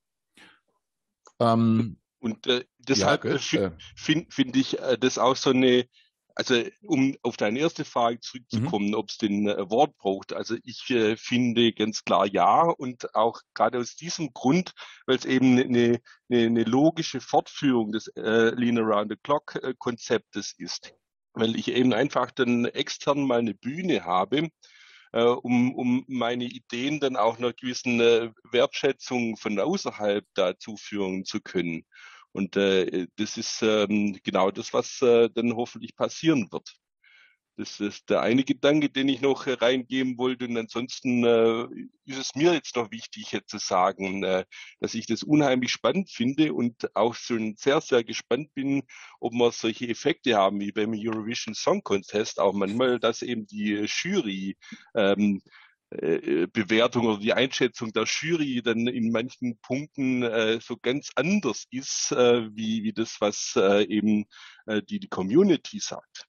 [1.39, 5.87] Ähm, und äh, deshalb ja, äh, finde find ich äh, das auch so eine
[6.35, 8.95] also um auf deine erste Frage zurückzukommen, mhm.
[8.95, 10.33] ob es den Award braucht.
[10.33, 14.73] Also ich äh, finde ganz klar ja und auch gerade aus diesem Grund,
[15.07, 19.73] weil es eben eine, eine, eine logische Fortführung des äh, Lean Around the Clock äh,
[19.79, 20.93] Konzeptes ist.
[21.33, 24.49] Weil ich eben einfach dann extern mal eine Bühne habe,
[25.15, 31.25] äh, um, um meine Ideen dann auch einer gewissen äh, Wertschätzung von außerhalb da zuführen
[31.25, 31.85] zu können.
[32.33, 36.75] Und äh, das ist ähm, genau das, was äh, dann hoffentlich passieren wird.
[37.57, 40.45] Das ist der eine Gedanke, den ich noch reingeben wollte.
[40.45, 41.63] Und ansonsten äh,
[42.05, 44.43] ist es mir jetzt noch wichtig jetzt zu sagen, äh,
[44.81, 48.83] dass ich das unheimlich spannend finde und auch schon sehr, sehr gespannt bin,
[49.21, 53.85] ob wir solche Effekte haben wie beim Eurovision Song Contest auch manchmal, dass eben die
[53.87, 54.57] Jury
[54.93, 55.41] ähm,
[55.91, 61.67] äh, Bewertung oder die Einschätzung der Jury dann in manchen Punkten äh, so ganz anders
[61.71, 64.25] ist, äh, wie, wie das, was äh, eben
[64.65, 66.25] äh, die, die Community sagt.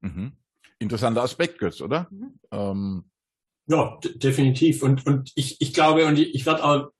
[0.00, 0.36] Mhm.
[0.80, 2.08] Interessanter Aspekt, Götz, oder?
[2.10, 2.34] Mhm.
[2.50, 3.04] Ähm.
[3.66, 4.82] Ja, definitiv.
[4.82, 6.90] Und, und ich, ich glaube, und ich, ich werde auch,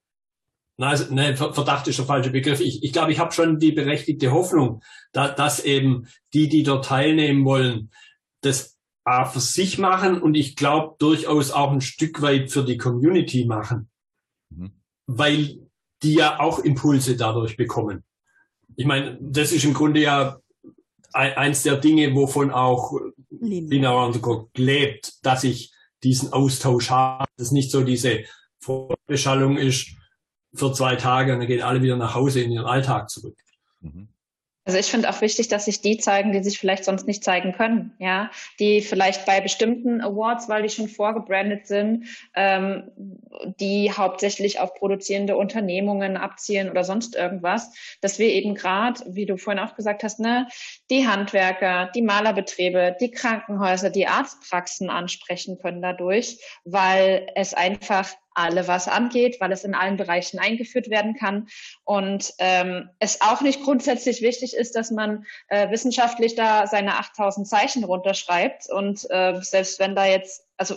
[0.77, 2.61] nein, ne, Verdacht ist der falsche Begriff.
[2.61, 6.85] Ich, ich glaube, ich habe schon die berechtigte Hoffnung, da, dass eben die, die dort
[6.85, 7.91] teilnehmen wollen,
[8.41, 12.77] das A, für sich machen und ich glaube durchaus auch ein Stück weit für die
[12.77, 13.89] Community machen,
[14.49, 14.71] mhm.
[15.07, 15.67] weil
[16.03, 18.03] die ja auch Impulse dadurch bekommen.
[18.75, 20.39] Ich meine, das ist im Grunde ja
[21.13, 22.93] eins der Dinge, wovon auch
[23.39, 25.73] Lina Roundabout lebt, dass ich
[26.03, 28.23] diesen Austausch habe, dass nicht so diese
[28.59, 29.95] Vorbeschallung ist
[30.53, 33.37] für zwei Tage und dann gehen alle wieder nach Hause in ihren Alltag zurück.
[33.79, 34.09] Mhm.
[34.71, 37.51] Also ich finde auch wichtig, dass sich die zeigen, die sich vielleicht sonst nicht zeigen
[37.51, 42.89] können, ja, die vielleicht bei bestimmten Awards, weil die schon vorgebrandet sind, ähm,
[43.59, 49.35] die hauptsächlich auf produzierende Unternehmungen abzielen oder sonst irgendwas, dass wir eben gerade, wie du
[49.35, 50.47] vorhin auch gesagt hast, ne,
[50.89, 58.67] die Handwerker, die Malerbetriebe, die Krankenhäuser, die Arztpraxen ansprechen können dadurch, weil es einfach alle
[58.67, 61.47] was angeht, weil es in allen Bereichen eingeführt werden kann.
[61.83, 67.47] Und ähm, es auch nicht grundsätzlich wichtig ist, dass man äh, wissenschaftlich da seine 8000
[67.47, 68.69] Zeichen runterschreibt.
[68.69, 70.75] Und äh, selbst wenn da jetzt, also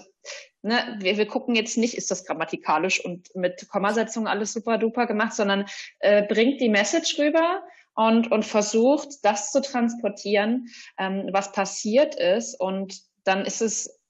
[0.62, 5.06] ne, wir, wir gucken jetzt nicht, ist das grammatikalisch und mit Kommasetzung alles super duper
[5.06, 5.66] gemacht, sondern
[6.00, 7.62] äh, bringt die Message rüber
[7.94, 12.58] und, und versucht, das zu transportieren, ähm, was passiert ist.
[12.58, 14.00] Und dann ist es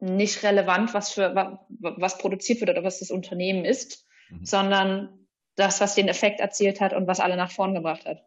[0.00, 4.44] nicht relevant, was für was produziert wird oder was das Unternehmen ist, mhm.
[4.44, 5.26] sondern
[5.56, 8.24] das, was den Effekt erzielt hat und was alle nach vorn gebracht hat.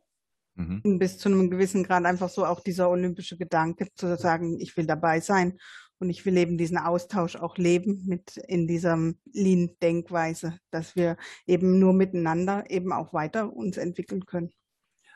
[0.55, 0.99] Mhm.
[0.99, 4.86] Bis zu einem gewissen Grad einfach so auch dieser olympische Gedanke zu sagen, ich will
[4.86, 5.57] dabei sein
[5.99, 8.97] und ich will eben diesen Austausch auch leben mit in dieser
[9.34, 14.51] Lean-Denkweise, dass wir eben nur miteinander eben auch weiter uns entwickeln können.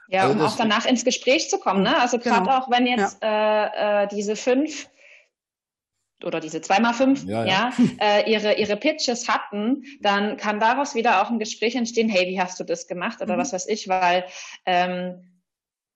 [0.09, 1.83] Ja, also um auch danach ins Gespräch zu kommen.
[1.83, 1.99] Ne?
[1.99, 2.57] Also gerade genau.
[2.57, 4.01] auch wenn jetzt ja.
[4.01, 4.89] äh, äh, diese fünf
[6.23, 7.73] oder diese 2x5 ja, ja.
[7.99, 12.39] äh, ihre, ihre Pitches hatten, dann kann daraus wieder auch ein Gespräch entstehen, hey, wie
[12.39, 13.39] hast du das gemacht oder mhm.
[13.39, 14.25] was weiß ich, weil
[14.65, 15.21] ähm,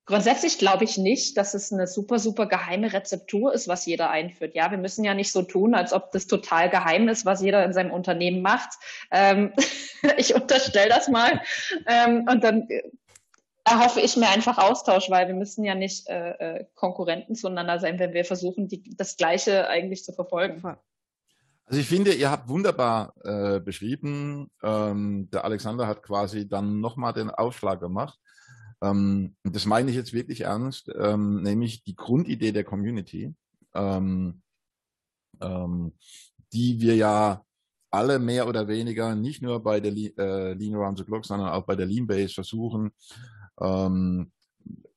[0.07, 4.55] Grundsätzlich glaube ich nicht, dass es eine super, super geheime Rezeptur ist, was jeder einführt.
[4.55, 7.65] Ja, wir müssen ja nicht so tun, als ob das total geheim ist, was jeder
[7.65, 8.69] in seinem Unternehmen macht.
[9.11, 9.51] Ähm,
[10.17, 11.41] ich unterstelle das mal.
[11.87, 12.69] Ähm, und dann
[13.69, 17.99] erhoffe ich mir einfach Austausch, weil wir müssen ja nicht äh, äh, Konkurrenten zueinander sein,
[17.99, 20.61] wenn wir versuchen, die, das Gleiche eigentlich zu verfolgen.
[21.65, 24.49] Also ich finde, ihr habt wunderbar äh, beschrieben.
[24.63, 28.17] Ähm, der Alexander hat quasi dann nochmal den Aufschlag gemacht.
[28.81, 33.33] Ähm, das meine ich jetzt wirklich ernst, ähm, nämlich die Grundidee der Community,
[33.73, 34.41] ähm,
[35.41, 35.93] ähm,
[36.53, 37.43] die wir ja
[37.89, 41.65] alle mehr oder weniger nicht nur bei der äh, Lean Around the Clock, sondern auch
[41.65, 42.91] bei der Lean Base versuchen,
[43.59, 44.31] ähm,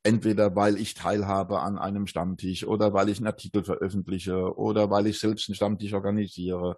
[0.02, 5.06] entweder weil ich teilhabe an einem Stammtisch oder weil ich einen Artikel veröffentliche oder weil
[5.06, 6.76] ich selbst einen Stammtisch organisiere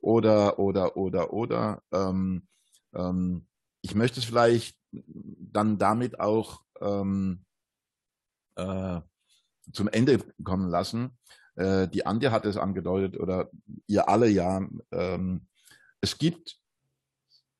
[0.00, 1.82] oder, oder, oder, oder.
[1.92, 2.46] Ähm,
[2.94, 3.46] ähm,
[3.82, 7.44] ich möchte es vielleicht dann damit auch ähm,
[8.56, 9.00] äh,
[9.72, 11.16] zum Ende kommen lassen.
[11.56, 13.50] Äh, die Antje hat es angedeutet oder
[13.86, 14.66] ihr alle ja.
[14.90, 15.46] Ähm,
[16.00, 16.58] es gibt,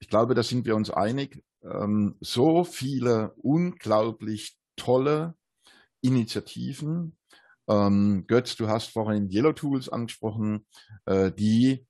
[0.00, 5.34] ich glaube, da sind wir uns einig, ähm, so viele unglaublich tolle
[6.00, 7.16] Initiativen.
[7.68, 10.66] Ähm, Götz, du hast vorhin Yellow Tools angesprochen,
[11.06, 11.86] äh, die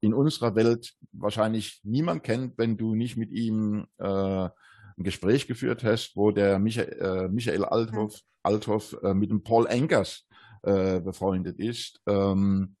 [0.00, 4.48] in unserer Welt wahrscheinlich niemand kennt, wenn du nicht mit ihm äh,
[4.96, 9.66] ein Gespräch geführt hast, wo der Michael, äh, Michael Althoff, Althoff äh, mit dem Paul
[9.66, 10.26] Enkers
[10.62, 12.76] äh, befreundet ist, ähm,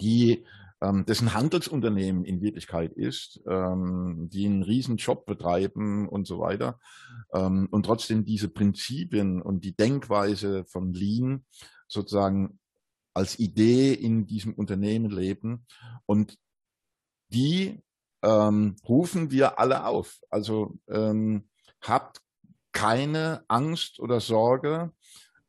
[0.00, 0.46] die
[0.80, 6.78] ähm, dessen Handelsunternehmen in Wirklichkeit ist, ähm, die einen riesen Job betreiben und so weiter
[7.32, 11.44] ähm, und trotzdem diese Prinzipien und die Denkweise von Lean
[11.88, 12.58] sozusagen
[13.14, 15.66] als Idee in diesem Unternehmen leben
[16.06, 16.38] und
[17.30, 17.82] die
[18.22, 20.20] ähm, rufen wir alle auf.
[20.30, 21.48] Also ähm,
[21.82, 22.20] habt
[22.72, 24.92] keine Angst oder Sorge,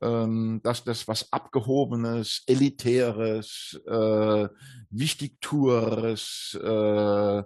[0.02, 4.48] ähm, dass das was Abgehobenes, Elitäres, äh,
[4.90, 7.44] Wichtigtueres, äh,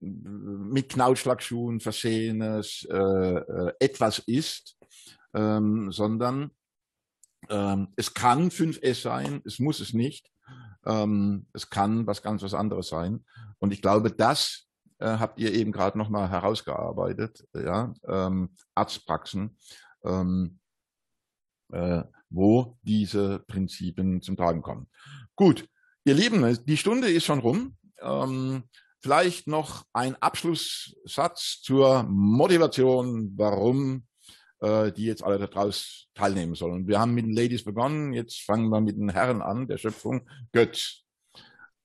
[0.00, 4.76] mit Knautschlagschuhen versehenes äh, äh, etwas ist,
[5.34, 6.50] ähm, sondern
[7.48, 10.30] ähm, es kann 5S sein, es muss es nicht.
[10.84, 13.24] Ähm, es kann was ganz was anderes sein.
[13.58, 14.66] Und ich glaube, das
[14.98, 19.56] äh, habt ihr eben gerade nochmal herausgearbeitet, ja, ähm, Arztpraxen.
[20.04, 20.58] Ähm,
[21.72, 24.88] äh, wo diese Prinzipien zum Tragen kommen.
[25.34, 25.68] Gut,
[26.04, 27.76] ihr Lieben, die Stunde ist schon rum.
[28.00, 28.64] Ähm,
[29.00, 34.06] vielleicht noch ein Abschlusssatz zur Motivation, warum
[34.60, 36.88] äh, die jetzt alle daraus teilnehmen sollen.
[36.88, 40.28] Wir haben mit den Ladies begonnen, jetzt fangen wir mit den Herren an, der Schöpfung.
[40.52, 41.04] Götz,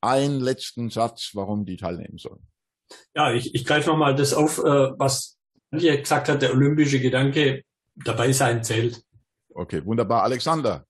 [0.02, 2.48] einen letzten Satz, warum die teilnehmen sollen.
[3.16, 5.38] Ja, ich, ich greife nochmal das auf, äh, was
[5.72, 7.64] Antje gesagt hat, der olympische Gedanke,
[7.96, 9.04] dabei sein zählt.
[9.54, 10.24] Okay, wunderbar.
[10.24, 10.86] Alexander.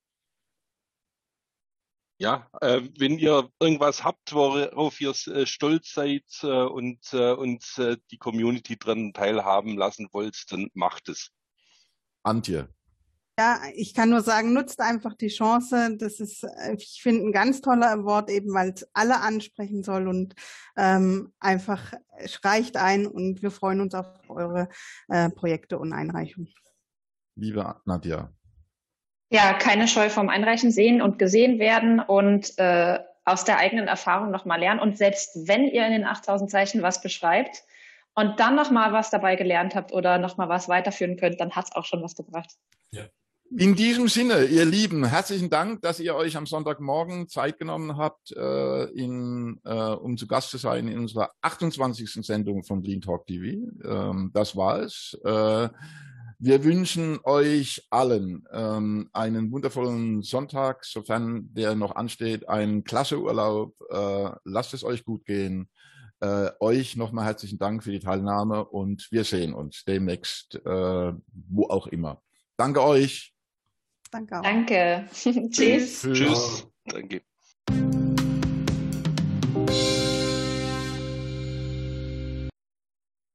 [2.21, 7.65] Ja, äh, wenn ihr irgendwas habt, worauf ihr äh, stolz seid äh, und, äh, und
[7.79, 11.31] äh, die Community dran teilhaben lassen wollt, dann macht es.
[12.21, 12.69] Antje.
[13.39, 15.97] Ja, ich kann nur sagen, nutzt einfach die Chance.
[15.97, 20.07] Das ist, äh, ich finde, ein ganz toller Award, eben weil es alle ansprechen soll
[20.07, 20.35] und
[20.77, 21.93] ähm, einfach
[22.43, 24.69] reicht ein und wir freuen uns auf eure
[25.07, 26.53] äh, Projekte und Einreichungen.
[27.35, 28.31] Liebe Nadja.
[29.31, 34.29] Ja, keine Scheu vom Einreichen sehen und gesehen werden und äh, aus der eigenen Erfahrung
[34.29, 34.81] nochmal lernen.
[34.81, 37.63] Und selbst wenn ihr in den 8000 Zeichen was beschreibt
[38.13, 41.85] und dann nochmal was dabei gelernt habt oder nochmal was weiterführen könnt, dann hat's auch
[41.85, 42.49] schon was gebracht.
[42.91, 43.05] Ja.
[43.57, 48.31] In diesem Sinne, ihr Lieben, herzlichen Dank, dass ihr euch am Sonntagmorgen Zeit genommen habt,
[48.35, 52.25] äh, in, äh, um zu Gast zu sein in unserer 28.
[52.25, 53.65] Sendung von Lean Talk TV.
[53.83, 55.17] Ähm, das war es.
[55.23, 55.69] Äh,
[56.43, 63.75] wir wünschen euch allen ähm, einen wundervollen Sonntag, sofern der noch ansteht, einen klasse Urlaub.
[63.91, 65.69] Äh, lasst es euch gut gehen.
[66.19, 71.67] Äh, euch nochmal herzlichen Dank für die Teilnahme und wir sehen uns demnächst, äh, wo
[71.67, 72.23] auch immer.
[72.57, 73.35] Danke euch.
[74.09, 74.43] Danke auch.
[74.43, 75.07] Danke.
[75.13, 76.01] Tschüss.
[76.01, 76.67] Tschüss.
[76.85, 77.21] Danke.